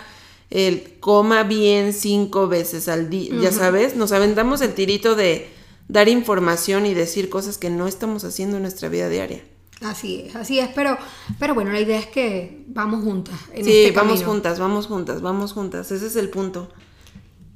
el 0.49 0.99
coma 0.99 1.43
bien 1.43 1.91
cinco 1.91 2.47
veces 2.47 2.87
al 2.87 3.09
día, 3.09 3.33
ya 3.41 3.51
sabes, 3.51 3.97
nos 3.97 4.13
aventamos 4.13 4.61
el 4.61 4.73
tirito 4.73 5.15
de 5.15 5.49
dar 5.89 6.07
información 6.07 6.85
y 6.85 6.93
decir 6.93 7.29
cosas 7.29 7.57
que 7.57 7.69
no 7.69 7.85
estamos 7.85 8.23
haciendo 8.23 8.55
en 8.55 8.61
nuestra 8.61 8.87
vida 8.87 9.09
diaria. 9.09 9.43
Así 9.81 10.23
es, 10.27 10.35
así 10.35 10.59
es, 10.59 10.69
pero, 10.73 10.97
pero 11.39 11.53
bueno, 11.53 11.71
la 11.71 11.79
idea 11.79 11.99
es 11.99 12.07
que 12.07 12.63
vamos 12.67 13.03
juntas. 13.03 13.39
En 13.53 13.63
sí, 13.63 13.85
este 13.85 13.91
vamos 13.91 14.23
juntas, 14.23 14.59
vamos 14.59 14.87
juntas, 14.87 15.21
vamos 15.21 15.53
juntas, 15.53 15.91
ese 15.91 16.07
es 16.07 16.15
el 16.15 16.29
punto. 16.29 16.69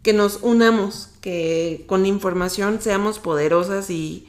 Que 0.03 0.13
nos 0.13 0.39
unamos, 0.41 1.09
que 1.21 1.83
con 1.87 2.05
información 2.05 2.79
seamos 2.81 3.19
poderosas 3.19 3.89
y, 3.89 4.27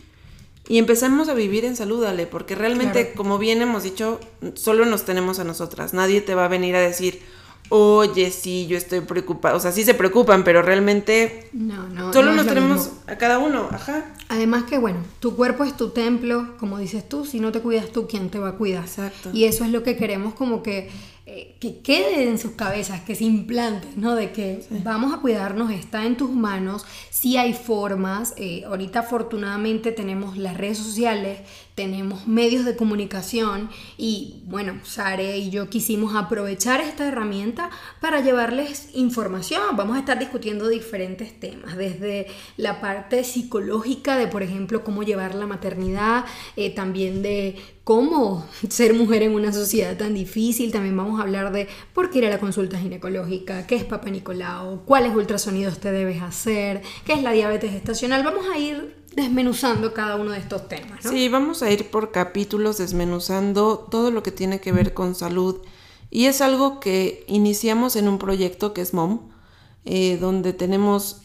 y 0.68 0.78
empecemos 0.78 1.28
a 1.28 1.34
vivir 1.34 1.64
en 1.64 1.76
salud, 1.76 2.04
Ale, 2.04 2.26
porque 2.26 2.54
realmente, 2.54 3.12
como 3.14 3.38
bien 3.38 3.61
hemos 3.61 3.82
dicho, 3.82 4.20
solo 4.54 4.87
nos 4.87 5.04
tenemos 5.04 5.38
a 5.38 5.44
nosotras. 5.44 5.92
Nadie 5.92 6.20
te 6.22 6.34
va 6.34 6.46
a 6.46 6.49
venir 6.49 6.76
a 6.76 6.80
decir, 6.80 7.22
oye, 7.69 8.31
sí, 8.31 8.66
yo 8.66 8.76
estoy 8.76 9.00
preocupada. 9.00 9.57
O 9.57 9.61
sea, 9.61 9.73
sí 9.73 9.85
se 9.85 9.95
preocupan, 9.95 10.45
pero 10.45 10.62
realmente 10.62 11.49
no, 11.52 11.88
no, 11.88 12.12
solo 12.12 12.33
nos 12.33 12.47
tenemos 12.47 12.90
a 13.07 13.16
cada 13.16 13.38
uno, 13.38 13.69
ajá. 13.71 14.04
Además 14.28 14.64
que, 14.64 14.78
bueno, 14.78 14.99
tu 15.21 15.37
cuerpo 15.37 15.64
es 15.64 15.76
tu 15.76 15.90
templo, 15.90 16.57
como 16.59 16.78
dices 16.78 17.09
tú, 17.09 17.25
si 17.25 17.40
no 17.40 17.52
te 17.52 17.61
cuidas 17.61 17.90
tú, 17.90 18.07
¿quién 18.07 18.31
te 18.31 18.38
va 18.38 18.50
a 18.50 18.57
cuidar? 18.57 18.85
Exacto. 18.85 19.31
Y 19.33 19.45
eso 19.45 19.64
es 19.64 19.71
lo 19.71 19.83
que 19.83 19.97
queremos 19.97 20.35
como 20.35 20.62
que, 20.62 20.90
eh, 21.25 21.57
que 21.61 21.81
quede 21.81 22.28
en 22.28 22.38
sus 22.38 22.52
cabezas, 22.52 23.00
que 23.02 23.14
se 23.14 23.25
implante, 23.25 23.88
¿no? 23.97 24.14
De 24.14 24.33
que 24.33 24.66
vamos 24.85 25.14
a 25.14 25.19
cuidarnos, 25.19 25.71
está 25.71 26.04
en 26.04 26.16
tus 26.16 26.31
manos, 26.31 26.85
sí 27.11 27.37
hay 27.37 27.54
formas, 27.54 28.35
eh, 28.37 28.64
ahorita 28.66 29.00
afortunadamente 29.00 29.92
tenemos 29.92 30.37
las 30.37 30.57
redes 30.57 30.78
sociales, 30.78 31.40
tenemos 31.74 32.26
medios 32.26 32.64
de 32.64 32.76
comunicación 32.76 33.70
y 33.96 34.42
bueno, 34.44 34.80
Sare 34.84 35.38
y 35.38 35.50
yo 35.50 35.70
quisimos 35.70 36.14
aprovechar 36.14 36.80
esta 36.80 37.06
herramienta 37.06 37.70
para 38.00 38.20
llevarles 38.20 38.90
información. 38.94 39.62
Vamos 39.76 39.96
a 39.96 40.00
estar 40.00 40.18
discutiendo 40.18 40.68
diferentes 40.68 41.38
temas, 41.38 41.76
desde 41.76 42.26
la 42.56 42.80
parte 42.80 43.24
psicológica 43.24 44.16
de, 44.16 44.26
por 44.26 44.42
ejemplo, 44.42 44.84
cómo 44.84 45.02
llevar 45.02 45.34
la 45.34 45.46
maternidad, 45.46 46.24
eh, 46.56 46.74
también 46.74 47.22
de 47.22 47.56
cómo 47.84 48.46
ser 48.68 48.94
mujer 48.94 49.22
en 49.22 49.34
una 49.34 49.52
sociedad 49.52 49.96
tan 49.96 50.14
difícil. 50.14 50.72
También 50.72 50.96
vamos 50.96 51.18
a 51.18 51.22
hablar 51.22 51.52
de 51.52 51.68
por 51.94 52.10
qué 52.10 52.18
ir 52.18 52.26
a 52.26 52.30
la 52.30 52.38
consulta 52.38 52.78
ginecológica, 52.78 53.66
qué 53.66 53.76
es 53.76 53.84
Papa 53.84 54.10
Nicolau, 54.10 54.84
cuáles 54.84 55.14
ultrasonidos 55.14 55.78
te 55.78 55.90
debes 55.90 56.22
hacer, 56.22 56.82
qué 57.04 57.14
es 57.14 57.22
la 57.22 57.32
diabetes 57.32 57.72
estacional. 57.72 58.22
Vamos 58.22 58.44
a 58.52 58.58
ir 58.58 59.01
desmenuzando 59.14 59.92
cada 59.92 60.16
uno 60.16 60.33
de 60.33 60.38
estos 60.38 60.69
temas. 60.69 61.04
¿no? 61.04 61.11
Sí, 61.11 61.28
vamos 61.28 61.62
a 61.62 61.71
ir 61.71 61.90
por 61.90 62.12
capítulos 62.12 62.78
desmenuzando 62.78 63.78
todo 63.90 64.11
lo 64.11 64.23
que 64.23 64.33
tiene 64.33 64.61
que 64.61 64.73
ver 64.73 64.95
con 64.95 65.14
salud. 65.14 65.61
Y 66.11 66.26
es 66.26 66.40
algo 66.40 66.81
que 66.81 67.25
iniciamos 67.26 67.97
en 67.97 68.09
un 68.09 68.19
proyecto 68.19 68.75
que 68.75 68.83
es 68.83 68.92
MOM, 68.92 69.31
eh, 69.85 70.19
donde 70.19 70.52
tenemos 70.52 71.23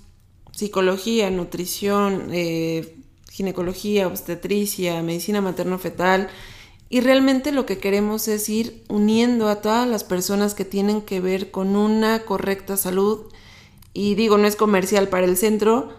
psicología, 0.51 1.29
nutrición, 1.29 2.29
eh, 2.32 2.98
ginecología, 3.32 4.08
obstetricia, 4.08 5.01
medicina 5.03 5.41
materno-fetal. 5.41 6.29
Y 6.89 7.01
realmente 7.01 7.51
lo 7.51 7.65
que 7.65 7.79
queremos 7.79 8.27
es 8.27 8.48
ir 8.50 8.84
uniendo 8.88 9.50
a 9.50 9.62
todas 9.62 9.88
las 9.88 10.03
personas 10.03 10.56
que 10.56 10.65
tienen 10.65 11.01
que 11.01 11.20
ver 11.20 11.51
con 11.51 11.75
una 11.75 12.24
correcta 12.24 12.77
salud. 12.77 13.25
Y 13.94 14.15
digo, 14.15 14.38
no 14.38 14.48
es 14.48 14.56
comercial 14.56 15.10
para 15.10 15.25
el 15.25 15.38
centro, 15.38 15.89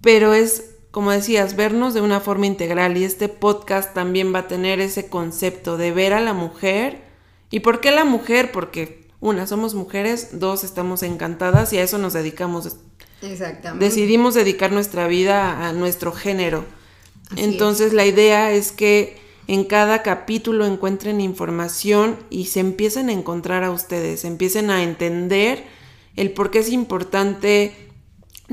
pero 0.00 0.34
es 0.34 0.73
como 0.94 1.10
decías, 1.10 1.56
vernos 1.56 1.92
de 1.92 2.00
una 2.00 2.20
forma 2.20 2.46
integral 2.46 2.96
y 2.96 3.02
este 3.02 3.28
podcast 3.28 3.92
también 3.94 4.32
va 4.32 4.38
a 4.38 4.46
tener 4.46 4.78
ese 4.78 5.08
concepto 5.08 5.76
de 5.76 5.90
ver 5.90 6.12
a 6.12 6.20
la 6.20 6.34
mujer. 6.34 7.00
¿Y 7.50 7.60
por 7.60 7.80
qué 7.80 7.90
la 7.90 8.04
mujer? 8.04 8.52
Porque 8.52 9.08
una, 9.18 9.48
somos 9.48 9.74
mujeres, 9.74 10.38
dos, 10.38 10.62
estamos 10.62 11.02
encantadas 11.02 11.72
y 11.72 11.78
a 11.78 11.82
eso 11.82 11.98
nos 11.98 12.12
dedicamos. 12.12 12.76
Exactamente. 13.22 13.84
Decidimos 13.84 14.34
dedicar 14.34 14.70
nuestra 14.70 15.08
vida 15.08 15.66
a 15.66 15.72
nuestro 15.72 16.12
género. 16.12 16.64
Entonces 17.34 17.92
la 17.92 18.06
idea 18.06 18.52
es 18.52 18.70
que 18.70 19.16
en 19.48 19.64
cada 19.64 20.04
capítulo 20.04 20.64
encuentren 20.64 21.20
información 21.20 22.20
y 22.30 22.44
se 22.44 22.60
empiecen 22.60 23.08
a 23.08 23.14
encontrar 23.14 23.64
a 23.64 23.72
ustedes, 23.72 24.24
empiecen 24.24 24.70
a 24.70 24.84
entender 24.84 25.64
el 26.14 26.30
por 26.30 26.52
qué 26.52 26.60
es 26.60 26.70
importante 26.70 27.83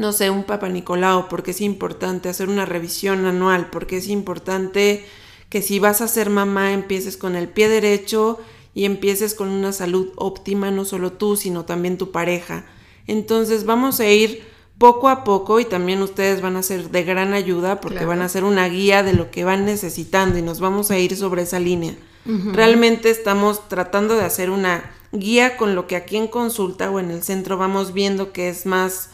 no 0.01 0.11
sé, 0.11 0.29
un 0.29 0.43
Papa 0.43 0.67
Nicolau, 0.67 1.29
porque 1.29 1.51
es 1.51 1.61
importante 1.61 2.27
hacer 2.27 2.49
una 2.49 2.65
revisión 2.65 3.25
anual, 3.25 3.69
porque 3.69 3.97
es 3.97 4.07
importante 4.07 5.05
que 5.49 5.61
si 5.61 5.79
vas 5.79 6.01
a 6.01 6.07
ser 6.07 6.29
mamá 6.29 6.73
empieces 6.73 7.15
con 7.15 7.35
el 7.35 7.47
pie 7.47 7.69
derecho 7.69 8.39
y 8.73 8.85
empieces 8.85 9.35
con 9.35 9.49
una 9.49 9.71
salud 9.71 10.09
óptima, 10.15 10.71
no 10.71 10.83
solo 10.83 11.13
tú, 11.13 11.37
sino 11.37 11.65
también 11.65 11.97
tu 11.97 12.11
pareja. 12.11 12.65
Entonces 13.07 13.65
vamos 13.65 13.99
a 13.99 14.07
ir 14.07 14.43
poco 14.77 15.09
a 15.09 15.23
poco 15.23 15.59
y 15.59 15.65
también 15.65 16.01
ustedes 16.01 16.41
van 16.41 16.55
a 16.55 16.63
ser 16.63 16.89
de 16.89 17.03
gran 17.03 17.33
ayuda 17.33 17.79
porque 17.79 18.05
van 18.05 18.21
a 18.21 18.29
ser 18.29 18.43
una 18.43 18.67
guía 18.67 19.03
de 19.03 19.13
lo 19.13 19.29
que 19.29 19.43
van 19.43 19.65
necesitando 19.65 20.39
y 20.39 20.41
nos 20.41 20.59
vamos 20.59 20.89
a 20.89 20.97
ir 20.97 21.15
sobre 21.15 21.43
esa 21.43 21.59
línea. 21.59 21.95
Realmente 22.25 23.09
estamos 23.09 23.67
tratando 23.67 24.15
de 24.15 24.23
hacer 24.23 24.49
una 24.49 24.91
guía 25.11 25.57
con 25.57 25.75
lo 25.75 25.85
que 25.85 25.95
aquí 25.95 26.17
en 26.17 26.27
consulta 26.27 26.89
o 26.89 26.99
en 26.99 27.11
el 27.11 27.21
centro 27.21 27.57
vamos 27.57 27.93
viendo 27.93 28.31
que 28.31 28.49
es 28.49 28.65
más 28.65 29.09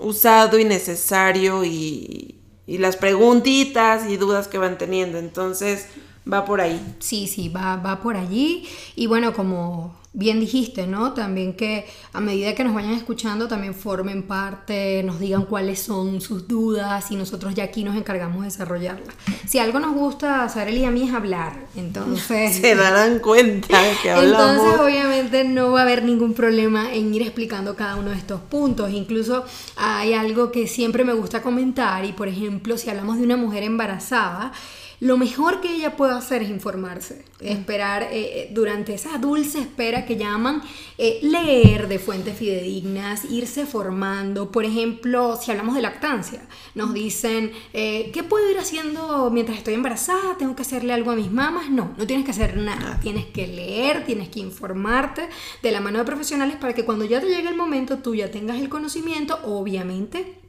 usado 0.00 0.58
y 0.58 0.64
necesario 0.64 1.64
y, 1.64 2.36
las 2.66 2.96
preguntitas 2.96 4.08
y 4.08 4.16
dudas 4.16 4.46
que 4.46 4.56
van 4.56 4.78
teniendo. 4.78 5.18
Entonces, 5.18 5.86
va 6.32 6.44
por 6.44 6.60
ahí. 6.60 6.80
Sí, 7.00 7.26
sí, 7.26 7.48
va, 7.48 7.76
va 7.76 8.00
por 8.00 8.16
allí. 8.16 8.68
Y 8.94 9.08
bueno, 9.08 9.34
como 9.34 9.99
bien 10.12 10.40
dijiste, 10.40 10.88
¿no? 10.88 11.12
También 11.12 11.54
que 11.54 11.86
a 12.12 12.20
medida 12.20 12.54
que 12.54 12.64
nos 12.64 12.74
vayan 12.74 12.92
escuchando 12.94 13.46
también 13.46 13.74
formen 13.74 14.24
parte, 14.24 15.02
nos 15.04 15.20
digan 15.20 15.44
cuáles 15.44 15.80
son 15.80 16.20
sus 16.20 16.48
dudas 16.48 17.10
y 17.12 17.16
nosotros 17.16 17.54
ya 17.54 17.64
aquí 17.64 17.84
nos 17.84 17.96
encargamos 17.96 18.40
de 18.40 18.46
desarrollarlas. 18.46 19.14
Si 19.46 19.58
algo 19.58 19.78
nos 19.78 19.94
gusta 19.94 20.44
a 20.44 20.70
y 20.70 20.84
a 20.84 20.90
mí 20.90 21.08
es 21.08 21.14
hablar, 21.14 21.66
entonces... 21.76 22.56
Se 22.56 22.74
darán 22.74 23.20
cuenta 23.20 23.80
que 24.02 24.10
hablamos. 24.10 24.56
Entonces 24.56 24.80
obviamente 24.80 25.44
no 25.44 25.72
va 25.72 25.80
a 25.80 25.82
haber 25.82 26.02
ningún 26.02 26.34
problema 26.34 26.92
en 26.92 27.14
ir 27.14 27.22
explicando 27.22 27.76
cada 27.76 27.96
uno 27.96 28.10
de 28.10 28.16
estos 28.16 28.40
puntos. 28.40 28.90
Incluso 28.90 29.44
hay 29.76 30.14
algo 30.14 30.50
que 30.50 30.66
siempre 30.66 31.04
me 31.04 31.12
gusta 31.12 31.40
comentar 31.40 32.04
y 32.04 32.12
por 32.12 32.28
ejemplo 32.28 32.76
si 32.76 32.90
hablamos 32.90 33.18
de 33.18 33.24
una 33.24 33.36
mujer 33.36 33.62
embarazada, 33.62 34.52
lo 35.00 35.16
mejor 35.16 35.62
que 35.62 35.72
ella 35.72 35.96
puede 35.96 36.12
hacer 36.12 36.42
es 36.42 36.50
informarse, 36.50 37.24
esperar 37.40 38.02
eh, 38.02 38.08
eh, 38.12 38.50
durante 38.52 38.92
esa 38.92 39.16
dulce 39.16 39.58
espera 39.58 40.04
que 40.04 40.18
llaman, 40.18 40.62
eh, 40.98 41.20
leer 41.22 41.88
de 41.88 41.98
fuentes 41.98 42.36
fidedignas, 42.36 43.24
irse 43.24 43.64
formando. 43.64 44.52
Por 44.52 44.66
ejemplo, 44.66 45.38
si 45.40 45.50
hablamos 45.50 45.74
de 45.74 45.80
lactancia, 45.80 46.42
nos 46.74 46.92
dicen, 46.92 47.50
¿qué 47.72 48.24
puedo 48.28 48.50
ir 48.50 48.58
haciendo 48.58 49.30
mientras 49.30 49.56
estoy 49.56 49.72
embarazada? 49.72 50.36
¿Tengo 50.38 50.54
que 50.54 50.62
hacerle 50.62 50.92
algo 50.92 51.12
a 51.12 51.16
mis 51.16 51.32
mamás? 51.32 51.70
No, 51.70 51.94
no 51.96 52.06
tienes 52.06 52.26
que 52.26 52.32
hacer 52.32 52.58
nada. 52.58 53.00
Tienes 53.00 53.24
que 53.24 53.46
leer, 53.46 54.04
tienes 54.04 54.28
que 54.28 54.40
informarte 54.40 55.30
de 55.62 55.72
la 55.72 55.80
mano 55.80 55.98
de 55.98 56.04
profesionales 56.04 56.56
para 56.56 56.74
que 56.74 56.84
cuando 56.84 57.06
ya 57.06 57.20
te 57.20 57.26
llegue 57.26 57.48
el 57.48 57.56
momento 57.56 57.98
tú 57.98 58.14
ya 58.14 58.30
tengas 58.30 58.58
el 58.58 58.68
conocimiento, 58.68 59.38
obviamente 59.44 60.40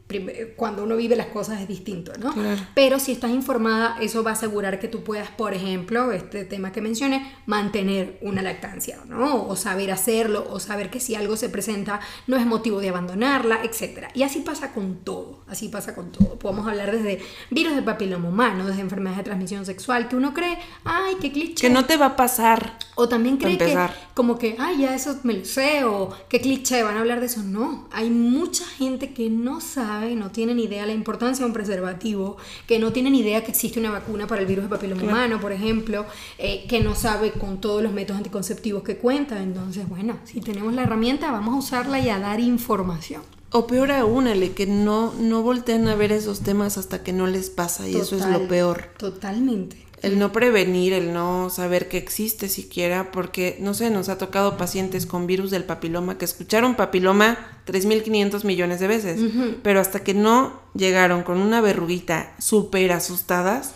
cuando 0.55 0.83
uno 0.83 0.95
vive 0.95 1.15
las 1.15 1.27
cosas 1.27 1.61
es 1.61 1.67
distinto, 1.67 2.11
¿no? 2.19 2.33
Pero 2.73 2.99
si 2.99 3.11
estás 3.11 3.31
informada, 3.31 3.97
eso 4.01 4.23
va 4.23 4.31
a 4.31 4.33
asegurar 4.33 4.79
que 4.79 4.87
tú 4.87 5.03
puedas, 5.03 5.29
por 5.29 5.53
ejemplo, 5.53 6.11
este 6.11 6.45
tema 6.45 6.71
que 6.71 6.81
mencioné, 6.81 7.31
mantener 7.45 8.17
una 8.21 8.41
lactancia, 8.41 8.99
¿no? 9.07 9.45
O 9.47 9.55
saber 9.55 9.91
hacerlo, 9.91 10.47
o 10.49 10.59
saber 10.59 10.89
que 10.89 10.99
si 10.99 11.15
algo 11.15 11.37
se 11.37 11.49
presenta 11.49 11.99
no 12.27 12.37
es 12.37 12.45
motivo 12.45 12.79
de 12.79 12.89
abandonarla, 12.89 13.61
etc. 13.63 14.07
Y 14.13 14.23
así 14.23 14.39
pasa 14.39 14.73
con 14.73 15.03
todo, 15.03 15.43
así 15.47 15.69
pasa 15.69 15.95
con 15.95 16.11
todo. 16.11 16.37
Podemos 16.39 16.67
hablar 16.67 16.91
desde 16.91 17.19
virus 17.49 17.75
de 17.75 17.81
papiloma 17.81 18.29
humano, 18.29 18.67
desde 18.67 18.81
enfermedades 18.81 19.19
de 19.19 19.23
transmisión 19.23 19.65
sexual, 19.65 20.07
que 20.07 20.15
uno 20.15 20.33
cree, 20.33 20.57
ay, 20.83 21.15
qué 21.21 21.31
cliché. 21.31 21.67
Que 21.67 21.73
no 21.73 21.85
te 21.85 21.97
va 21.97 22.07
a 22.07 22.15
pasar. 22.15 22.77
O 22.95 23.07
también 23.07 23.37
cree 23.37 23.57
que, 23.57 23.77
como 24.13 24.37
que, 24.37 24.55
ay, 24.59 24.81
ya 24.81 24.95
eso 24.95 25.17
me 25.23 25.33
lo 25.33 25.45
sé, 25.45 25.83
o 25.85 26.09
qué 26.29 26.41
cliché, 26.41 26.83
van 26.83 26.97
a 26.97 26.99
hablar 26.99 27.19
de 27.19 27.27
eso. 27.27 27.41
No, 27.43 27.87
hay 27.91 28.09
mucha 28.09 28.65
gente 28.65 29.13
que 29.13 29.29
no 29.29 29.61
sabe 29.61 30.15
no 30.15 30.31
tienen 30.31 30.59
idea 30.59 30.85
la 30.85 30.93
importancia 30.93 31.43
de 31.43 31.47
un 31.47 31.53
preservativo, 31.53 32.37
que 32.67 32.79
no 32.79 32.91
tienen 32.91 33.15
idea 33.15 33.43
que 33.43 33.51
existe 33.51 33.79
una 33.79 33.91
vacuna 33.91 34.27
para 34.27 34.41
el 34.41 34.47
virus 34.47 34.65
de 34.65 34.69
papiloma 34.69 35.03
humano, 35.03 35.39
por 35.39 35.51
ejemplo, 35.51 36.05
eh, 36.37 36.65
que 36.67 36.79
no 36.81 36.95
sabe 36.95 37.31
con 37.31 37.59
todos 37.59 37.81
los 37.81 37.91
métodos 37.91 38.17
anticonceptivos 38.17 38.83
que 38.83 38.97
cuenta. 38.97 39.41
Entonces, 39.41 39.87
bueno, 39.87 40.19
si 40.25 40.41
tenemos 40.41 40.73
la 40.73 40.83
herramienta, 40.83 41.31
vamos 41.31 41.55
a 41.55 41.57
usarla 41.57 41.99
y 41.99 42.09
a 42.09 42.19
dar 42.19 42.39
información. 42.39 43.21
O 43.53 43.67
peor 43.67 43.91
aún, 43.91 44.27
Ale, 44.27 44.53
que 44.53 44.65
no, 44.65 45.13
no 45.19 45.41
volteen 45.41 45.87
a 45.87 45.95
ver 45.95 46.13
esos 46.13 46.39
temas 46.39 46.77
hasta 46.77 47.03
que 47.03 47.11
no 47.11 47.27
les 47.27 47.49
pasa 47.49 47.87
y 47.87 47.95
eso 47.95 48.15
es 48.15 48.25
lo 48.25 48.47
peor. 48.47 48.93
Totalmente. 48.97 49.90
El 50.01 50.17
no 50.17 50.31
prevenir, 50.31 50.93
el 50.93 51.13
no 51.13 51.49
saber 51.49 51.87
que 51.87 51.97
existe 51.97 52.49
siquiera, 52.49 53.11
porque, 53.11 53.57
no 53.59 53.73
sé, 53.73 53.89
nos 53.91 54.09
ha 54.09 54.17
tocado 54.17 54.57
pacientes 54.57 55.05
con 55.05 55.27
virus 55.27 55.51
del 55.51 55.63
papiloma 55.63 56.17
que 56.17 56.25
escucharon 56.25 56.75
papiloma 56.75 57.37
3.500 57.67 58.43
millones 58.43 58.79
de 58.79 58.87
veces, 58.87 59.19
pero 59.61 59.79
hasta 59.79 60.03
que 60.03 60.13
no 60.13 60.59
llegaron 60.73 61.21
con 61.21 61.37
una 61.37 61.61
verruguita 61.61 62.33
súper 62.39 62.91
asustadas, 62.91 63.73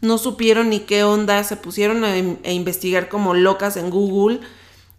no 0.00 0.18
supieron 0.18 0.70
ni 0.70 0.80
qué 0.80 1.04
onda, 1.04 1.44
se 1.44 1.56
pusieron 1.56 2.04
a, 2.04 2.12
a 2.12 2.50
investigar 2.50 3.08
como 3.08 3.34
locas 3.34 3.76
en 3.76 3.90
Google 3.90 4.40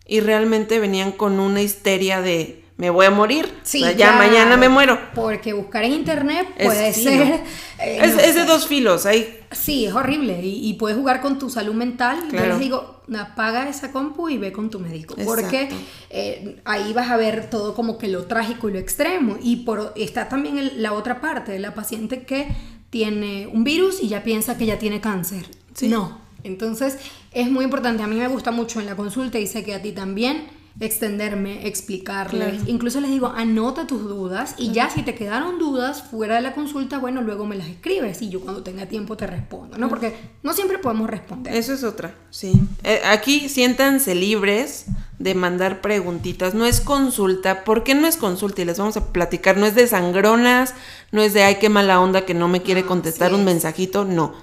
y 0.08 0.22
realmente 0.22 0.80
venían 0.80 1.12
con 1.12 1.40
una 1.40 1.62
histeria 1.62 2.22
de 2.22 2.59
me 2.80 2.90
voy 2.90 3.06
a 3.06 3.12
morir. 3.12 3.60
Sí, 3.64 3.84
ya, 3.98 4.14
mañana 4.14 4.56
me 4.56 4.70
muero. 4.70 4.98
Porque 5.14 5.52
buscar 5.52 5.84
en 5.84 5.92
internet 5.92 6.48
puede 6.64 6.94
ser. 6.94 7.42
Eh, 7.82 8.00
es, 8.02 8.36
de 8.36 8.46
dos 8.46 8.68
filos. 8.68 9.06
Ahí. 9.06 9.38
Sí, 9.52 9.86
es 9.86 9.94
horrible. 9.94 10.40
Y, 10.42 10.74
puedes 10.76 10.98
jugar 10.98 11.20
con 11.20 11.40
tu 11.40 11.50
salud 11.50 11.74
mental. 11.74 12.18
Yo 12.32 12.46
les 12.46 12.58
digo, 12.58 13.02
apaga 13.18 13.68
esa 13.68 13.92
compu 13.92 14.30
y 14.30 14.38
ve 14.38 14.54
con 14.54 14.70
tu 14.70 14.80
médico. 14.80 15.16
Porque 15.26 15.68
eh, 16.10 16.62
ahí 16.64 16.94
vas 16.94 17.10
a 17.10 17.18
ver 17.18 17.50
todo 17.50 17.76
como 17.76 17.98
que 17.98 18.08
lo 18.08 18.28
trágico 18.28 18.70
y 18.70 18.74
lo 18.74 18.80
extremo. 18.80 19.38
Y 19.42 19.58
por, 19.58 19.94
está 19.98 20.30
también 20.30 20.82
la 20.82 20.94
otra 20.94 21.20
parte 21.20 21.52
de 21.52 21.60
la 21.60 21.74
paciente 21.74 22.24
que 22.24 22.48
tiene 22.90 23.48
un 23.48 23.66
virus 23.66 24.02
y 24.02 24.08
ya 24.08 24.24
piensa 24.24 24.58
que 24.58 24.66
ya 24.66 24.80
tiene 24.80 25.02
cáncer. 25.02 25.48
No. 25.82 26.18
Entonces, 26.44 26.98
es 27.34 27.52
muy 27.52 27.66
importante. 27.66 28.04
A 28.04 28.08
mí 28.08 28.16
me 28.16 28.28
gusta 28.30 28.52
mucho 28.52 28.80
en 28.80 28.86
la 28.86 28.96
consulta 28.96 29.38
y 29.38 29.48
sé 29.48 29.66
que 29.66 29.74
a 29.74 29.82
ti 29.82 29.92
también 29.92 30.59
extenderme, 30.80 31.68
explicarles. 31.68 32.68
Incluso 32.68 33.02
les 33.02 33.10
digo, 33.10 33.28
anota 33.28 33.86
tus 33.86 34.04
dudas 34.04 34.56
y 34.58 34.72
ya 34.72 34.90
si 34.90 35.04
te 35.04 35.14
quedaron 35.14 35.60
dudas 35.60 36.04
fuera 36.04 36.36
de 36.36 36.42
la 36.42 36.54
consulta, 36.54 37.00
bueno, 37.00 37.22
luego 37.22 37.46
me 37.46 37.58
las 37.58 37.68
escribes 37.68 38.22
y 38.22 38.30
yo 38.30 38.40
cuando 38.40 38.64
tenga 38.64 38.86
tiempo 38.86 39.18
te 39.18 39.28
respondo, 39.28 39.78
¿no? 39.78 39.90
Porque 39.90 40.16
no 40.42 40.54
siempre 40.54 40.78
podemos 40.78 41.10
responder. 41.10 41.54
Eso 41.54 41.74
es 41.74 41.84
otra, 41.84 42.16
sí. 42.30 42.54
Eh, 42.84 43.02
aquí 43.06 43.50
siéntanse 43.50 44.16
libres 44.16 44.86
de 45.18 45.36
mandar 45.36 45.82
preguntitas. 45.82 46.54
No 46.54 46.66
es 46.66 46.80
consulta. 46.80 47.66
¿Por 47.66 47.84
qué 47.84 47.94
no 47.94 48.08
es 48.08 48.16
consulta? 48.16 48.62
Y 48.62 48.66
les 48.66 48.80
vamos 48.80 48.96
a 48.96 49.12
platicar. 49.12 49.58
No 49.58 49.66
es 49.66 49.76
de 49.76 49.86
sangronas, 49.86 50.76
no 51.12 51.22
es 51.22 51.34
de, 51.34 51.44
ay, 51.44 51.56
qué 51.60 51.68
mala 51.68 52.00
onda 52.00 52.26
que 52.26 52.34
no 52.34 52.48
me 52.48 52.62
quiere 52.62 52.86
contestar 52.86 53.34
un 53.34 53.44
mensajito. 53.44 54.06
No. 54.06 54.34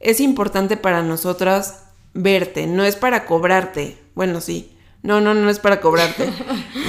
Es 0.00 0.20
importante 0.20 0.76
para 0.76 1.02
nosotras 1.02 1.84
verte, 2.12 2.66
no 2.66 2.84
es 2.84 2.96
para 2.96 3.24
cobrarte. 3.24 3.96
Bueno, 4.14 4.42
sí 4.42 4.74
no, 5.08 5.22
no, 5.22 5.32
no 5.32 5.48
es 5.48 5.58
para 5.58 5.80
cobrarte. 5.80 6.30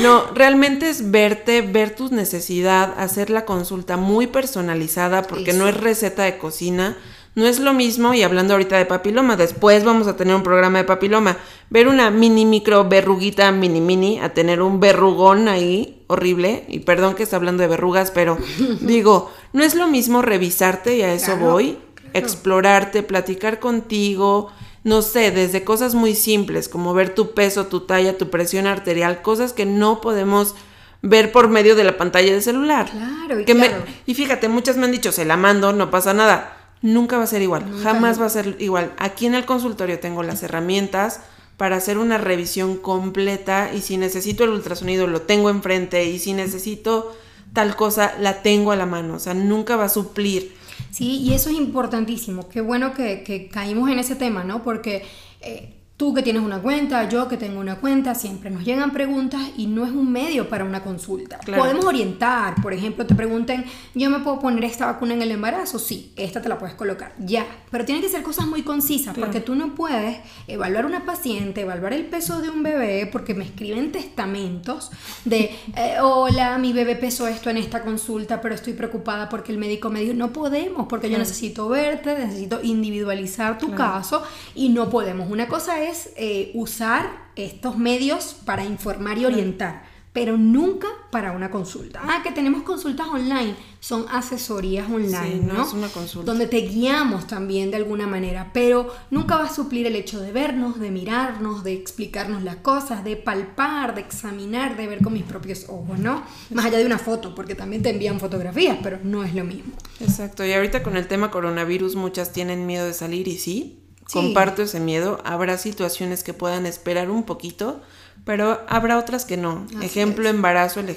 No, 0.01 0.27
realmente 0.33 0.89
es 0.89 1.11
verte, 1.11 1.61
ver 1.61 1.93
tus 1.93 2.13
necesidades, 2.13 2.95
hacer 2.97 3.29
la 3.29 3.43
consulta 3.43 3.97
muy 3.97 4.27
personalizada 4.27 5.23
porque 5.23 5.51
no 5.51 5.67
es 5.67 5.75
receta 5.75 6.23
de 6.23 6.37
cocina. 6.37 6.95
No 7.35 7.45
es 7.45 7.59
lo 7.59 7.73
mismo, 7.73 8.13
y 8.13 8.23
hablando 8.23 8.53
ahorita 8.53 8.77
de 8.77 8.85
papiloma, 8.85 9.35
después 9.35 9.83
vamos 9.83 10.07
a 10.07 10.15
tener 10.15 10.35
un 10.35 10.43
programa 10.43 10.77
de 10.77 10.85
papiloma. 10.85 11.37
Ver 11.69 11.89
una 11.89 12.11
mini 12.11 12.45
micro 12.45 12.87
verruguita 12.87 13.51
mini 13.51 13.81
mini 13.81 14.19
a 14.21 14.33
tener 14.33 14.61
un 14.61 14.79
verrugón 14.79 15.49
ahí 15.49 16.03
horrible, 16.07 16.63
y 16.69 16.79
perdón 16.79 17.15
que 17.15 17.23
está 17.23 17.35
hablando 17.35 17.61
de 17.61 17.67
verrugas, 17.67 18.11
pero 18.11 18.37
digo, 18.79 19.31
no 19.51 19.63
es 19.65 19.75
lo 19.75 19.87
mismo 19.87 20.21
revisarte 20.21 20.95
y 20.95 21.01
a 21.01 21.13
eso 21.13 21.35
voy, 21.35 21.77
explorarte, 22.13 23.03
platicar 23.03 23.59
contigo, 23.59 24.49
no 24.83 25.01
sé, 25.01 25.31
desde 25.31 25.63
cosas 25.63 25.95
muy 25.95 26.15
simples 26.15 26.69
como 26.69 26.93
ver 26.93 27.13
tu 27.13 27.33
peso, 27.33 27.67
tu 27.67 27.81
talla, 27.81 28.17
tu 28.17 28.29
presión 28.29 28.67
arterial, 28.67 29.21
cosas 29.21 29.53
que 29.53 29.65
no 29.65 30.01
podemos 30.01 30.55
ver 31.01 31.31
por 31.31 31.49
medio 31.49 31.75
de 31.75 31.83
la 31.83 31.97
pantalla 31.97 32.31
del 32.31 32.41
celular. 32.41 32.89
Claro, 32.89 33.39
y, 33.39 33.45
claro. 33.45 33.83
y 34.05 34.13
fíjate, 34.13 34.49
muchas 34.49 34.77
me 34.77 34.85
han 34.85 34.91
dicho, 34.91 35.11
se 35.11 35.25
la 35.25 35.37
mando, 35.37 35.73
no 35.73 35.91
pasa 35.91 36.13
nada. 36.13 36.55
Nunca 36.81 37.17
va 37.17 37.25
a 37.25 37.27
ser 37.27 37.41
igual, 37.41 37.65
jamás 37.83 38.21
va 38.21 38.25
a 38.25 38.29
ser 38.29 38.55
igual. 38.59 38.93
Aquí 38.97 39.25
en 39.25 39.35
el 39.35 39.45
consultorio 39.45 39.99
tengo 39.99 40.23
las 40.23 40.43
herramientas 40.43 41.19
para 41.57 41.75
hacer 41.75 41.97
una 41.97 42.17
revisión 42.17 42.77
completa 42.77 43.71
y 43.73 43.81
si 43.81 43.97
necesito 43.97 44.45
el 44.45 44.51
ultrasonido 44.51 45.05
lo 45.05 45.23
tengo 45.23 45.49
enfrente 45.49 46.05
y 46.05 46.17
si 46.17 46.31
necesito 46.31 47.13
tal 47.51 47.75
cosa 47.75 48.13
la 48.17 48.41
tengo 48.41 48.71
a 48.71 48.77
la 48.77 48.85
mano, 48.85 49.15
o 49.15 49.19
sea, 49.19 49.33
nunca 49.33 49.75
va 49.75 49.85
a 49.85 49.89
suplir 49.89 50.55
Sí, 50.91 51.17
y 51.21 51.33
eso 51.33 51.49
es 51.49 51.55
importantísimo. 51.57 52.49
Qué 52.49 52.61
bueno 52.61 52.93
que, 52.93 53.23
que 53.23 53.47
caímos 53.49 53.89
en 53.89 53.99
ese 53.99 54.15
tema, 54.15 54.43
¿no? 54.43 54.63
Porque 54.63 55.03
eh, 55.41 55.78
Tú 55.99 56.13
que 56.13 56.23
tienes 56.23 56.41
una 56.41 56.61
cuenta, 56.61 57.09
yo 57.09 57.27
que 57.27 57.35
tengo 57.35 57.59
una 57.59 57.75
cuenta, 57.75 58.15
siempre 58.15 58.49
nos 58.49 58.63
llegan 58.63 58.91
preguntas 58.91 59.41
y 59.57 59.67
no 59.67 59.85
es 59.85 59.91
un 59.91 60.09
medio 60.09 60.47
para 60.47 60.63
una 60.63 60.81
consulta. 60.81 61.41
Podemos 61.45 61.83
orientar, 61.83 62.55
por 62.61 62.71
ejemplo, 62.71 63.05
te 63.05 63.15
pregunten, 63.15 63.65
¿yo 63.93 64.09
me 64.09 64.19
puedo 64.19 64.39
poner 64.39 64.63
esta 64.63 64.85
vacuna 64.85 65.15
en 65.15 65.23
el 65.23 65.31
embarazo? 65.31 65.77
Sí, 65.77 66.13
esta 66.15 66.41
te 66.41 66.47
la 66.47 66.57
puedes 66.57 66.77
colocar, 66.77 67.11
ya. 67.19 67.45
Pero 67.69 67.83
tienen 67.83 68.01
que 68.01 68.07
ser 68.07 68.23
cosas 68.23 68.47
muy 68.47 68.61
concisas, 68.61 69.13
porque 69.17 69.41
tú 69.41 69.55
no 69.55 69.75
puedes 69.75 70.19
evaluar 70.47 70.85
una 70.85 71.03
paciente, 71.03 71.61
evaluar 71.61 71.91
el 71.91 72.05
peso 72.05 72.39
de 72.39 72.49
un 72.49 72.63
bebé, 72.63 73.05
porque 73.11 73.33
me 73.33 73.43
escriben 73.43 73.91
testamentos 73.91 74.91
de, 75.25 75.53
eh, 75.75 75.97
hola, 76.01 76.57
mi 76.59 76.71
bebé 76.71 76.95
pesó 76.95 77.27
esto 77.27 77.49
en 77.49 77.57
esta 77.57 77.81
consulta, 77.81 78.39
pero 78.39 78.55
estoy 78.55 78.71
preocupada 78.71 79.27
porque 79.27 79.51
el 79.51 79.57
médico 79.57 79.89
me 79.89 79.99
dijo, 79.99 80.13
no 80.13 80.31
podemos, 80.31 80.87
porque 80.87 81.09
yo 81.09 81.17
necesito 81.17 81.67
verte, 81.67 82.17
necesito 82.17 82.61
individualizar 82.63 83.57
tu 83.57 83.75
caso 83.75 84.23
y 84.55 84.69
no 84.69 84.89
podemos. 84.89 85.29
Una 85.29 85.49
cosa 85.49 85.83
es 85.83 85.88
eh, 86.15 86.51
usar 86.53 87.29
estos 87.35 87.77
medios 87.77 88.35
para 88.45 88.65
informar 88.65 89.17
y 89.17 89.25
orientar, 89.25 89.83
pero 90.13 90.37
nunca 90.37 90.87
para 91.11 91.31
una 91.31 91.49
consulta. 91.49 92.01
Ah, 92.03 92.21
que 92.23 92.31
tenemos 92.31 92.63
consultas 92.63 93.07
online, 93.07 93.55
son 93.79 94.05
asesorías 94.11 94.89
online, 94.89 95.41
¿no? 95.41 95.63
Es 95.63 95.73
una 95.73 95.87
consulta. 95.87 96.29
Donde 96.29 96.47
te 96.47 96.57
guiamos 96.57 97.27
también 97.27 97.71
de 97.71 97.77
alguna 97.77 98.07
manera, 98.07 98.51
pero 98.53 98.93
nunca 99.11 99.37
va 99.37 99.45
a 99.45 99.53
suplir 99.53 99.87
el 99.87 99.95
hecho 99.95 100.19
de 100.19 100.31
vernos, 100.31 100.79
de 100.79 100.91
mirarnos, 100.91 101.63
de 101.63 101.73
explicarnos 101.73 102.43
las 102.43 102.57
cosas, 102.57 103.03
de 103.03 103.15
palpar, 103.15 103.95
de 103.95 104.01
examinar, 104.01 104.75
de 104.77 104.87
ver 104.87 105.01
con 105.01 105.13
mis 105.13 105.23
propios 105.23 105.65
ojos, 105.69 105.99
¿no? 105.99 106.23
Más 106.51 106.65
allá 106.65 106.79
de 106.79 106.85
una 106.85 106.99
foto, 106.99 107.33
porque 107.33 107.55
también 107.55 107.81
te 107.81 107.91
envían 107.91 108.19
fotografías, 108.19 108.77
pero 108.83 108.99
no 109.03 109.23
es 109.23 109.33
lo 109.33 109.43
mismo. 109.43 109.73
Exacto, 109.99 110.45
y 110.45 110.53
ahorita 110.53 110.83
con 110.83 110.97
el 110.97 111.07
tema 111.07 111.31
coronavirus 111.31 111.95
muchas 111.95 112.33
tienen 112.33 112.65
miedo 112.65 112.85
de 112.85 112.93
salir 112.93 113.27
y 113.27 113.37
sí, 113.37 113.79
Comparto 114.11 114.63
ese 114.63 114.79
miedo. 114.79 115.19
Habrá 115.23 115.57
situaciones 115.57 116.23
que 116.23 116.33
puedan 116.33 116.65
esperar 116.65 117.09
un 117.11 117.23
poquito, 117.23 117.81
pero 118.25 118.61
habrá 118.67 118.97
otras 118.97 119.25
que 119.25 119.37
no. 119.37 119.65
ejemplo, 119.81 120.27
embarazo, 120.29 120.79
el, 120.79 120.95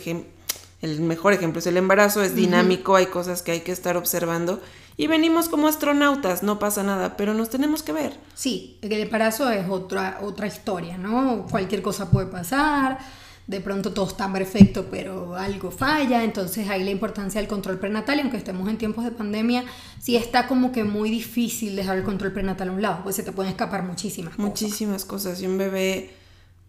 el 0.81 1.01
mejor 1.01 1.33
ejemplo 1.33 1.59
es 1.59 1.67
el 1.67 1.77
embarazo, 1.77 2.23
es 2.23 2.35
dinámico, 2.35 2.97
hay 2.97 3.07
cosas 3.07 3.43
que 3.43 3.53
hay 3.53 3.61
que 3.61 3.73
estar 3.73 3.97
observando. 3.97 4.61
Y 4.97 5.07
venimos 5.07 5.49
como 5.49 5.69
astronautas, 5.69 6.43
no 6.43 6.59
pasa 6.59 6.83
nada, 6.83 7.17
pero 7.17 7.35
nos 7.35 7.49
tenemos 7.49 7.83
que 7.83 7.93
ver. 7.93 8.19
Sí, 8.35 8.79
el 8.83 8.93
embarazo 8.93 9.51
es 9.51 9.69
otra, 9.69 10.19
otra 10.23 10.47
historia, 10.47 10.99
¿no? 10.99 11.47
Cualquier 11.51 11.83
cosa 11.83 12.11
puede 12.11 12.27
pasar 12.27 12.99
de 13.47 13.61
pronto 13.61 13.93
todo 13.93 14.09
está 14.09 14.33
perfecto, 14.33 14.87
pero 14.91 15.35
algo 15.35 15.71
falla, 15.71 16.23
entonces 16.25 16.69
ahí 16.69 16.85
la 16.85 16.91
importancia 16.91 17.41
del 17.41 17.49
control 17.49 17.79
prenatal, 17.79 18.19
y 18.19 18.21
aunque 18.23 18.37
estemos 18.37 18.69
en 18.69 18.79
tiempos 18.79 19.05
de 19.05 19.11
pandemia, 19.11 19.65
sí 20.01 20.17
está 20.17 20.47
como 20.47 20.73
que 20.73 20.85
muy 20.85 21.11
difícil 21.11 21.77
dejar 21.77 21.99
el 21.99 22.05
control 22.05 22.33
prenatal 22.33 22.69
a 22.69 22.73
un 22.73 22.83
lado, 22.83 23.01
pues 23.03 23.17
se 23.17 23.23
te 23.23 23.33
pueden 23.33 23.51
escapar 23.51 23.83
muchísimas 23.83 24.37
cosas. 24.37 24.47
Muchísimas 24.47 25.05
cosas, 25.05 25.43
y 25.43 25.47
un 25.47 25.59
bebé, 25.59 26.11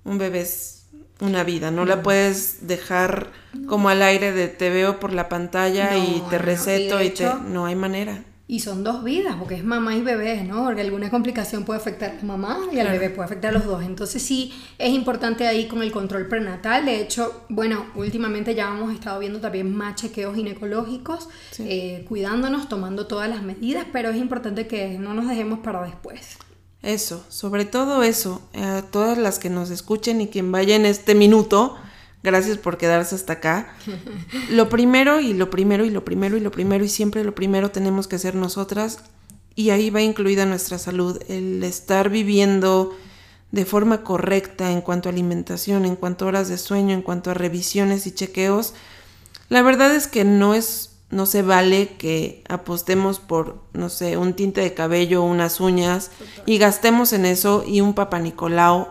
un 0.03 0.17
bebé 0.17 0.41
es 0.41 0.85
una 1.19 1.43
vida, 1.43 1.71
no 1.71 1.85
la 1.85 2.01
puedes 2.01 2.67
dejar 2.67 3.31
como 3.67 3.89
al 3.89 4.01
aire 4.01 4.31
de 4.33 4.47
te 4.47 4.69
veo 4.69 4.99
por 4.99 5.13
la 5.13 5.29
pantalla 5.29 5.95
y 5.95 6.21
te 6.29 6.37
receto 6.37 7.01
y, 7.01 7.11
te... 7.11 7.31
No 7.47 7.65
hay 7.65 7.75
manera. 7.75 8.23
Y 8.45 8.59
son 8.59 8.83
dos 8.83 9.05
vidas, 9.05 9.37
porque 9.39 9.55
es 9.55 9.63
mamá 9.63 9.95
y 9.95 10.01
bebé, 10.01 10.43
¿no? 10.43 10.65
Porque 10.65 10.81
alguna 10.81 11.09
complicación 11.09 11.63
puede 11.63 11.79
afectar 11.79 12.11
a 12.11 12.15
la 12.15 12.23
mamá 12.23 12.59
y 12.73 12.79
al 12.79 12.89
bebé 12.89 13.09
puede 13.09 13.25
afectar 13.25 13.51
a 13.51 13.57
los 13.57 13.65
dos. 13.65 13.83
Entonces 13.83 14.21
sí, 14.21 14.53
es 14.77 14.89
importante 14.89 15.47
ahí 15.47 15.67
con 15.67 15.81
el 15.81 15.93
control 15.93 16.27
prenatal. 16.27 16.85
De 16.85 16.99
hecho, 16.99 17.45
bueno, 17.47 17.85
últimamente 17.95 18.53
ya 18.53 18.67
hemos 18.67 18.93
estado 18.93 19.19
viendo 19.19 19.39
también 19.39 19.73
más 19.73 19.95
chequeos 19.95 20.35
ginecológicos, 20.35 21.29
eh, 21.59 22.05
cuidándonos, 22.09 22.67
tomando 22.67 23.07
todas 23.07 23.29
las 23.29 23.43
medidas, 23.43 23.85
pero 23.93 24.09
es 24.09 24.17
importante 24.17 24.67
que 24.67 24.99
no 24.99 25.13
nos 25.13 25.29
dejemos 25.29 25.59
para 25.59 25.81
después. 25.83 26.37
Eso, 26.81 27.23
sobre 27.29 27.63
todo 27.63 28.03
eso, 28.03 28.41
a 28.53 28.81
todas 28.91 29.17
las 29.17 29.39
que 29.39 29.49
nos 29.49 29.69
escuchen 29.69 30.19
y 30.19 30.27
quien 30.27 30.51
vaya 30.51 30.75
en 30.75 30.85
este 30.85 31.15
minuto, 31.15 31.77
Gracias 32.23 32.57
por 32.57 32.77
quedarse 32.77 33.15
hasta 33.15 33.33
acá. 33.33 33.75
Lo 34.49 34.69
primero 34.69 35.19
y 35.19 35.33
lo 35.33 35.49
primero 35.49 35.83
y 35.83 35.89
lo 35.89 36.05
primero 36.05 36.37
y 36.37 36.39
lo 36.39 36.51
primero 36.51 36.85
y 36.85 36.89
siempre 36.89 37.23
lo 37.23 37.35
primero 37.35 37.71
tenemos 37.71 38.07
que 38.07 38.17
ser 38.17 38.35
nosotras 38.35 38.99
y 39.55 39.69
ahí 39.71 39.89
va 39.89 40.01
incluida 40.01 40.45
nuestra 40.45 40.79
salud, 40.79 41.21
el 41.27 41.63
estar 41.63 42.09
viviendo 42.09 42.95
de 43.51 43.65
forma 43.65 44.03
correcta 44.03 44.71
en 44.71 44.81
cuanto 44.81 45.09
a 45.09 45.11
alimentación, 45.11 45.85
en 45.85 45.95
cuanto 45.95 46.25
a 46.25 46.29
horas 46.29 46.49
de 46.49 46.57
sueño, 46.57 46.93
en 46.93 47.01
cuanto 47.01 47.29
a 47.29 47.35
revisiones 47.35 48.07
y 48.07 48.11
chequeos. 48.11 48.73
La 49.49 49.61
verdad 49.61 49.93
es 49.93 50.07
que 50.07 50.23
no 50.23 50.55
es 50.55 50.89
no 51.11 51.27
se 51.27 51.43
vale 51.43 51.89
que 51.97 52.43
apostemos 52.49 53.19
por, 53.19 53.61
no 53.73 53.89
sé, 53.89 54.17
un 54.17 54.33
tinte 54.33 54.61
de 54.61 54.73
cabello, 54.73 55.21
unas 55.21 55.59
uñas 55.59 56.09
y 56.47 56.57
gastemos 56.57 57.13
en 57.13 57.25
eso 57.27 57.63
y 57.67 57.81
un 57.81 57.93
papá 57.93 58.17
Nicolau 58.17 58.87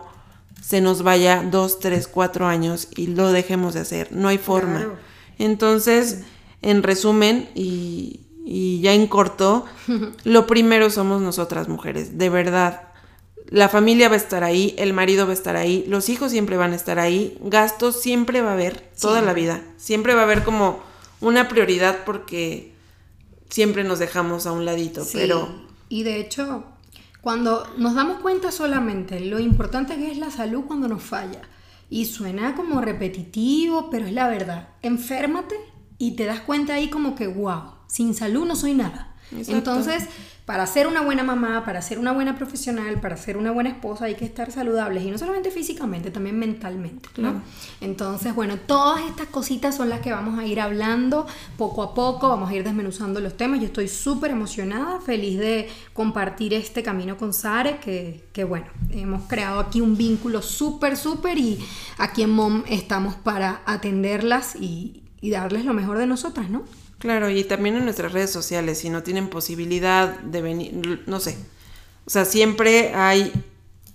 se 0.63 0.79
nos 0.79 1.03
vaya 1.03 1.43
dos, 1.43 1.79
tres, 1.79 2.07
cuatro 2.07 2.47
años 2.47 2.87
y 2.95 3.07
lo 3.07 3.33
dejemos 3.33 3.73
de 3.73 3.81
hacer. 3.81 4.13
No 4.13 4.29
hay 4.29 4.37
forma. 4.37 4.93
Entonces, 5.37 6.21
en 6.61 6.83
resumen, 6.83 7.49
y, 7.53 8.21
y 8.45 8.79
ya 8.79 8.93
en 8.93 9.07
corto, 9.07 9.65
lo 10.23 10.47
primero 10.47 10.89
somos 10.89 11.21
nosotras 11.21 11.67
mujeres, 11.67 12.17
de 12.17 12.29
verdad. 12.29 12.83
La 13.49 13.67
familia 13.67 14.07
va 14.07 14.15
a 14.15 14.17
estar 14.17 14.45
ahí, 14.45 14.73
el 14.77 14.93
marido 14.93 15.25
va 15.25 15.31
a 15.31 15.35
estar 15.35 15.57
ahí, 15.57 15.83
los 15.89 16.07
hijos 16.07 16.31
siempre 16.31 16.55
van 16.55 16.71
a 16.71 16.77
estar 16.77 16.97
ahí, 16.97 17.37
gastos 17.41 18.01
siempre 18.01 18.41
va 18.41 18.51
a 18.51 18.53
haber, 18.53 18.89
toda 18.99 19.21
la 19.21 19.33
vida. 19.33 19.61
Siempre 19.75 20.15
va 20.15 20.21
a 20.21 20.23
haber 20.23 20.43
como 20.45 20.79
una 21.19 21.49
prioridad 21.49 22.05
porque 22.05 22.71
siempre 23.49 23.83
nos 23.83 23.99
dejamos 23.99 24.47
a 24.47 24.53
un 24.53 24.63
ladito, 24.63 25.05
pero... 25.11 25.61
Y 25.89 26.03
de 26.03 26.21
hecho, 26.21 26.63
cuando 27.23 27.65
nos 27.77 27.95
damos 27.95 28.17
cuenta 28.19 28.51
solamente 28.51 29.21
lo 29.21 29.39
importante 29.39 29.95
que 29.95 30.11
es 30.11 30.17
la 30.17 30.29
salud 30.29 30.65
cuando 30.67 30.89
nos 30.89 31.01
falla, 31.01 31.39
y 31.89 32.05
suena 32.05 32.53
como 32.53 32.81
repetitivo, 32.81 33.89
pero 33.89 34.05
es 34.05 34.11
la 34.11 34.27
verdad, 34.27 34.67
enférmate 34.81 35.55
y 35.97 36.17
te 36.17 36.25
das 36.25 36.41
cuenta 36.41 36.73
ahí 36.73 36.89
como 36.89 37.15
que, 37.15 37.27
wow, 37.27 37.75
sin 37.87 38.13
salud 38.13 38.45
no 38.45 38.57
soy 38.57 38.73
nada. 38.73 39.15
Entonces, 39.31 40.09
para 40.45 40.67
ser 40.67 40.87
una 40.87 41.01
buena 41.01 41.23
mamá, 41.23 41.63
para 41.63 41.81
ser 41.81 41.99
una 41.99 42.11
buena 42.11 42.35
profesional, 42.35 42.99
para 42.99 43.15
ser 43.15 43.37
una 43.37 43.51
buena 43.51 43.69
esposa 43.69 44.05
hay 44.05 44.15
que 44.15 44.25
estar 44.25 44.51
saludables 44.51 45.03
y 45.03 45.09
no 45.09 45.17
solamente 45.17 45.51
físicamente, 45.51 46.11
también 46.11 46.37
mentalmente, 46.37 47.07
¿no? 47.17 47.41
Entonces, 47.79 48.35
bueno, 48.35 48.57
todas 48.57 49.05
estas 49.05 49.27
cositas 49.27 49.75
son 49.75 49.87
las 49.87 50.01
que 50.01 50.11
vamos 50.11 50.37
a 50.37 50.45
ir 50.45 50.59
hablando 50.59 51.25
poco 51.57 51.81
a 51.81 51.93
poco, 51.93 52.27
vamos 52.27 52.49
a 52.49 52.55
ir 52.55 52.63
desmenuzando 52.65 53.21
los 53.21 53.37
temas. 53.37 53.61
Yo 53.61 53.67
estoy 53.67 53.87
súper 53.87 54.31
emocionada, 54.31 54.99
feliz 54.99 55.39
de 55.39 55.69
compartir 55.93 56.53
este 56.53 56.83
camino 56.83 57.17
con 57.17 57.33
Sare, 57.33 57.77
que, 57.77 58.25
que 58.33 58.43
bueno, 58.43 58.65
hemos 58.91 59.23
creado 59.29 59.61
aquí 59.61 59.79
un 59.79 59.95
vínculo 59.95 60.41
súper, 60.41 60.97
súper 60.97 61.37
y 61.37 61.59
aquí 61.97 62.21
en 62.21 62.31
MOM 62.31 62.63
estamos 62.67 63.15
para 63.15 63.61
atenderlas 63.65 64.57
y, 64.57 65.03
y 65.21 65.29
darles 65.29 65.63
lo 65.63 65.73
mejor 65.73 65.97
de 65.99 66.07
nosotras, 66.07 66.49
¿no? 66.49 66.63
Claro, 67.03 67.29
y 67.29 67.43
también 67.43 67.75
en 67.75 67.83
nuestras 67.83 68.13
redes 68.13 68.31
sociales, 68.31 68.77
si 68.77 68.89
no 68.89 69.03
tienen 69.03 69.27
posibilidad 69.27 70.17
de 70.19 70.41
venir, 70.41 71.03
no 71.05 71.19
sé. 71.19 71.37
O 72.05 72.09
sea, 72.09 72.23
siempre 72.23 72.93
hay 72.95 73.33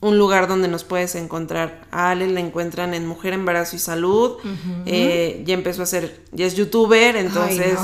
un 0.00 0.18
lugar 0.18 0.46
donde 0.46 0.68
nos 0.68 0.84
puedes 0.84 1.14
encontrar. 1.14 1.86
A 1.90 2.10
Ale 2.10 2.28
la 2.28 2.40
encuentran 2.40 2.92
en 2.92 3.06
Mujer, 3.06 3.32
Embarazo 3.32 3.76
y 3.76 3.78
Salud. 3.78 4.36
Eh, 4.84 5.42
ya 5.46 5.54
empezó 5.54 5.84
a 5.84 5.86
ser, 5.86 6.20
ya 6.32 6.44
es 6.44 6.54
youtuber, 6.54 7.16
entonces... 7.16 7.78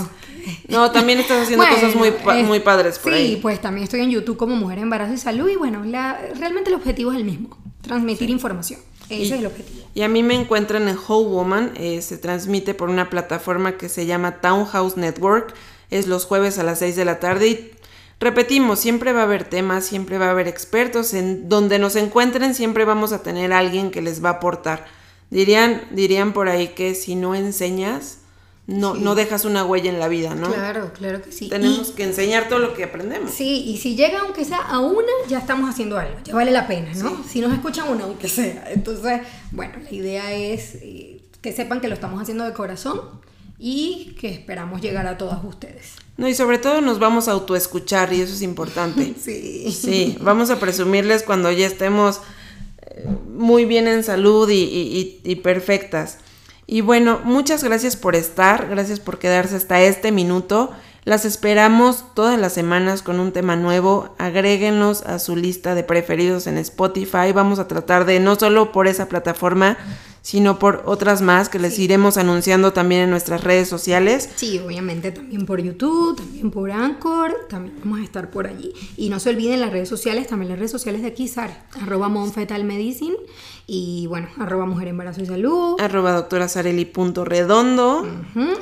no. 0.69 0.91
también 0.91 1.21
estás 1.21 1.45
haciendo 1.45 1.67
cosas 1.69 1.97
muy, 1.97 2.13
muy 2.43 2.61
padres 2.61 2.99
por 2.99 3.15
ahí. 3.15 3.37
Sí, 3.37 3.39
pues 3.41 3.63
también 3.63 3.85
estoy 3.85 4.01
en 4.01 4.11
YouTube 4.11 4.37
como 4.37 4.55
Mujer, 4.57 4.79
Embarazo 4.79 5.15
y 5.15 5.17
Salud 5.17 5.49
y 5.49 5.57
bueno, 5.57 5.87
la, 5.87 6.21
realmente 6.39 6.69
el 6.69 6.77
objetivo 6.77 7.13
es 7.13 7.17
el 7.17 7.25
mismo, 7.25 7.57
transmitir 7.81 8.29
información. 8.29 8.81
Ese 9.09 9.23
es 9.23 9.41
el 9.41 9.47
objetivo. 9.47 9.87
Y 9.95 10.03
a 10.03 10.09
mí 10.09 10.23
me 10.23 10.35
encuentran 10.35 10.89
en 10.89 10.97
Whole 10.97 11.29
Woman, 11.29 11.73
eh, 11.77 12.03
se 12.03 12.19
transmite 12.19 12.75
por 12.75 12.89
una 12.89 13.11
plataforma 13.11 13.77
que 13.77 13.89
se 13.89 14.07
llama 14.07 14.41
Townhouse 14.41 14.97
Network, 14.97 15.55
es 15.91 16.07
los 16.07 16.25
jueves 16.25 16.59
a 16.59 16.63
las 16.63 16.81
6 16.81 16.97
de 16.97 17.05
la 17.05 17.21
tarde 17.21 17.49
y 17.49 17.71
repetimos, 18.19 18.81
siempre 18.81 19.13
va 19.13 19.21
a 19.21 19.25
haber 19.25 19.45
temas, 19.45 19.85
siempre 19.85 20.19
va 20.19 20.27
a 20.27 20.31
haber 20.31 20.49
expertos, 20.49 21.15
en 21.15 21.49
donde 21.49 21.79
nos 21.79 21.97
encuentren 21.97 22.55
siempre 22.55 22.85
vamos 22.85 23.13
a 23.13 23.23
tener 23.23 23.53
alguien 23.53 23.91
que 23.91 24.03
les 24.03 24.25
va 24.25 24.31
a 24.31 24.33
aportar. 24.33 24.87
Dirían, 25.31 25.83
dirían 25.91 26.33
por 26.33 26.49
ahí 26.49 26.69
que 26.69 26.95
si 26.95 27.15
no 27.15 27.35
enseñas, 27.35 28.19
no, 28.67 28.95
no 28.95 29.15
dejas 29.15 29.45
una 29.45 29.65
huella 29.65 29.91
en 29.91 30.01
la 30.01 30.09
vida, 30.09 30.35
¿no? 30.35 30.51
Claro, 30.51 30.93
claro 30.95 31.21
que 31.21 31.33
sí. 31.33 31.49
Tenemos 31.51 31.91
que 31.91 32.05
enseñar 32.05 32.49
todo 32.49 32.61
lo 32.61 32.73
que 32.73 32.85
aprendemos. 32.85 33.31
Sí, 33.31 33.63
y 33.67 33.77
si 33.77 33.95
llega 33.95 34.21
aunque 34.21 34.45
sea 34.45 34.59
a 34.59 34.81
una, 34.81 35.13
ya 35.29 35.39
estamos 35.39 35.69
haciendo 35.69 35.99
algo, 35.99 36.17
ya 36.25 36.35
vale 36.35 36.51
la 36.51 36.67
pena, 36.67 36.91
¿no? 36.95 37.23
Si 37.29 37.41
nos 37.41 37.53
escuchan 37.53 37.89
una, 37.91 38.05
aunque 38.05 38.29
sea. 38.29 38.71
Entonces, 38.71 39.21
bueno, 39.51 39.75
la 39.83 39.93
idea 39.93 40.33
es 40.33 40.77
eh, 40.77 41.21
que 41.43 41.53
sepan 41.53 41.83
que 41.83 41.89
lo 41.89 41.95
estamos 41.95 42.23
haciendo 42.23 42.45
de 42.45 42.55
corazón 42.55 43.03
y 43.59 44.17
que 44.19 44.29
esperamos 44.29 44.81
llegar 44.81 45.07
a 45.07 45.19
todas 45.19 45.45
ustedes. 45.45 45.93
No, 46.17 46.27
y 46.27 46.35
sobre 46.35 46.57
todo 46.57 46.81
nos 46.81 46.99
vamos 46.99 47.29
a 47.29 47.33
autoescuchar 47.33 48.15
y 48.15 48.23
eso 48.23 48.33
es 48.33 48.41
importante. 48.41 49.15
sí. 49.21 49.71
Sí, 49.73 50.17
vamos 50.23 50.49
a 50.49 50.59
presumirles 50.59 51.23
cuando 51.23 51.53
ya 51.53 51.67
estemos 51.67 52.21
eh, 52.81 53.07
muy 53.29 53.67
bien 53.67 53.89
en 53.89 54.03
salud 54.05 54.49
y, 54.49 55.21
y 55.23 55.35
perfectas. 55.37 56.19
Y 56.67 56.81
bueno, 56.81 57.21
muchas 57.25 57.63
gracias 57.63 57.97
por 57.97 58.17
estar, 58.17 58.69
gracias 58.69 59.01
por 59.01 59.19
quedarse 59.19 59.57
hasta 59.57 59.81
este 59.83 60.13
minuto. 60.13 60.71
Las 61.05 61.27
esperamos 61.27 62.15
todas 62.15 62.39
las 62.41 62.55
semanas 62.55 63.03
con 63.03 63.21
un 63.21 63.33
tema 63.33 63.57
nuevo. 63.57 64.15
Agréguenos 64.17 65.03
a 65.03 65.19
su 65.19 65.37
lista 65.37 65.75
de 65.75 65.85
preferidos 65.85 66.47
en 66.47 66.57
Spotify. 66.57 67.33
Vamos 67.35 67.59
a 67.59 67.69
tratar 67.69 68.07
de 68.07 68.21
no 68.21 68.37
solo 68.37 68.73
por 68.73 68.87
esa 68.87 69.07
plataforma, 69.07 69.77
sino 70.25 70.59
por 70.59 70.83
otras 70.87 71.21
más 71.21 71.51
que 71.51 71.59
les 71.59 71.79
iremos 71.79 72.17
anunciando 72.17 72.73
también 72.73 73.03
en 73.03 73.11
nuestras 73.11 73.45
redes 73.45 73.69
sociales. 73.69 74.31
Sí, 74.37 74.59
obviamente 74.59 75.13
también 75.13 75.45
por 75.45 75.61
YouTube, 75.61 76.17
también 76.17 76.51
por 76.51 76.71
Anchor, 76.71 77.47
también 77.51 77.77
vamos 77.85 78.01
a 78.01 78.05
estar 78.05 78.31
por 78.31 78.47
allí. 78.47 78.73
Y 78.97 79.11
no 79.11 79.21
se 79.21 79.29
olviden 79.29 79.61
las 79.61 79.71
redes 79.71 79.91
sociales, 79.91 80.27
también 80.27 80.49
las 80.49 80.59
redes 80.59 80.71
sociales 80.71 81.03
de 81.03 81.09
aquí, 81.09 81.29
Sara, 81.29 81.67
arroba 81.79 82.09
Medicine 82.09 83.17
y 83.67 84.07
bueno, 84.07 84.29
arroba 84.39 84.65
Mujer 84.65 84.89
Embarazo 84.89 85.21
y 85.21 85.27
Salud. 85.27 85.79
Arroba 85.79 86.13
doctora 86.13 86.49
Sareli 86.49 86.87
punto 86.87 87.27
redondo. 87.27 88.09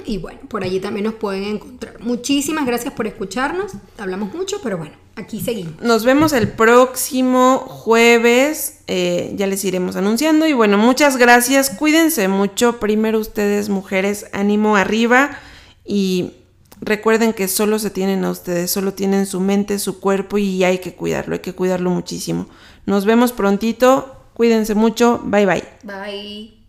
Y 0.05 0.19
bueno, 0.19 0.41
por 0.49 0.65
allí 0.65 0.81
también 0.81 1.05
nos 1.05 1.15
pueden 1.15 1.45
encontrar. 1.45 2.01
Muchísimas 2.01 2.67
gracias 2.67 2.93
por 2.93 3.07
escucharnos. 3.07 3.71
Hablamos 3.99 4.35
mucho, 4.35 4.57
pero 4.65 4.79
bueno, 4.79 4.95
aquí 5.17 5.41
seguimos. 5.41 5.81
Nos 5.81 6.05
vemos 6.05 6.33
el 6.33 6.49
próximo 6.49 7.59
jueves. 7.59 8.81
Eh, 8.87 9.33
ya 9.37 9.47
les 9.47 9.65
iremos 9.65 9.97
anunciando. 9.97 10.47
Y 10.47 10.53
bueno, 10.53 10.79
muchas 10.79 11.17
gracias. 11.17 11.71
Cuídense 11.71 12.29
mucho. 12.29 12.81
Primero 12.81 13.19
ustedes, 13.19 13.69
mujeres, 13.69 14.27
ánimo 14.33 14.77
arriba. 14.77 15.39
Y 15.85 16.33
recuerden 16.81 17.33
que 17.33 17.49
solo 17.49 17.79
se 17.79 17.91
tienen 17.91 18.25
a 18.25 18.31
ustedes, 18.31 18.71
solo 18.71 18.93
tienen 18.93 19.27
su 19.27 19.41
mente, 19.41 19.79
su 19.79 20.01
cuerpo 20.01 20.39
y 20.39 20.65
hay 20.65 20.79
que 20.79 20.95
cuidarlo, 20.95 21.35
hay 21.35 21.41
que 21.41 21.55
cuidarlo 21.55 21.91
muchísimo. 21.91 22.47
Nos 22.87 23.05
vemos 23.05 23.33
prontito. 23.33 24.17
Cuídense 24.35 24.75
mucho. 24.75 25.21
Bye 25.25 25.47
bye. 25.47 25.65
Bye. 25.85 26.62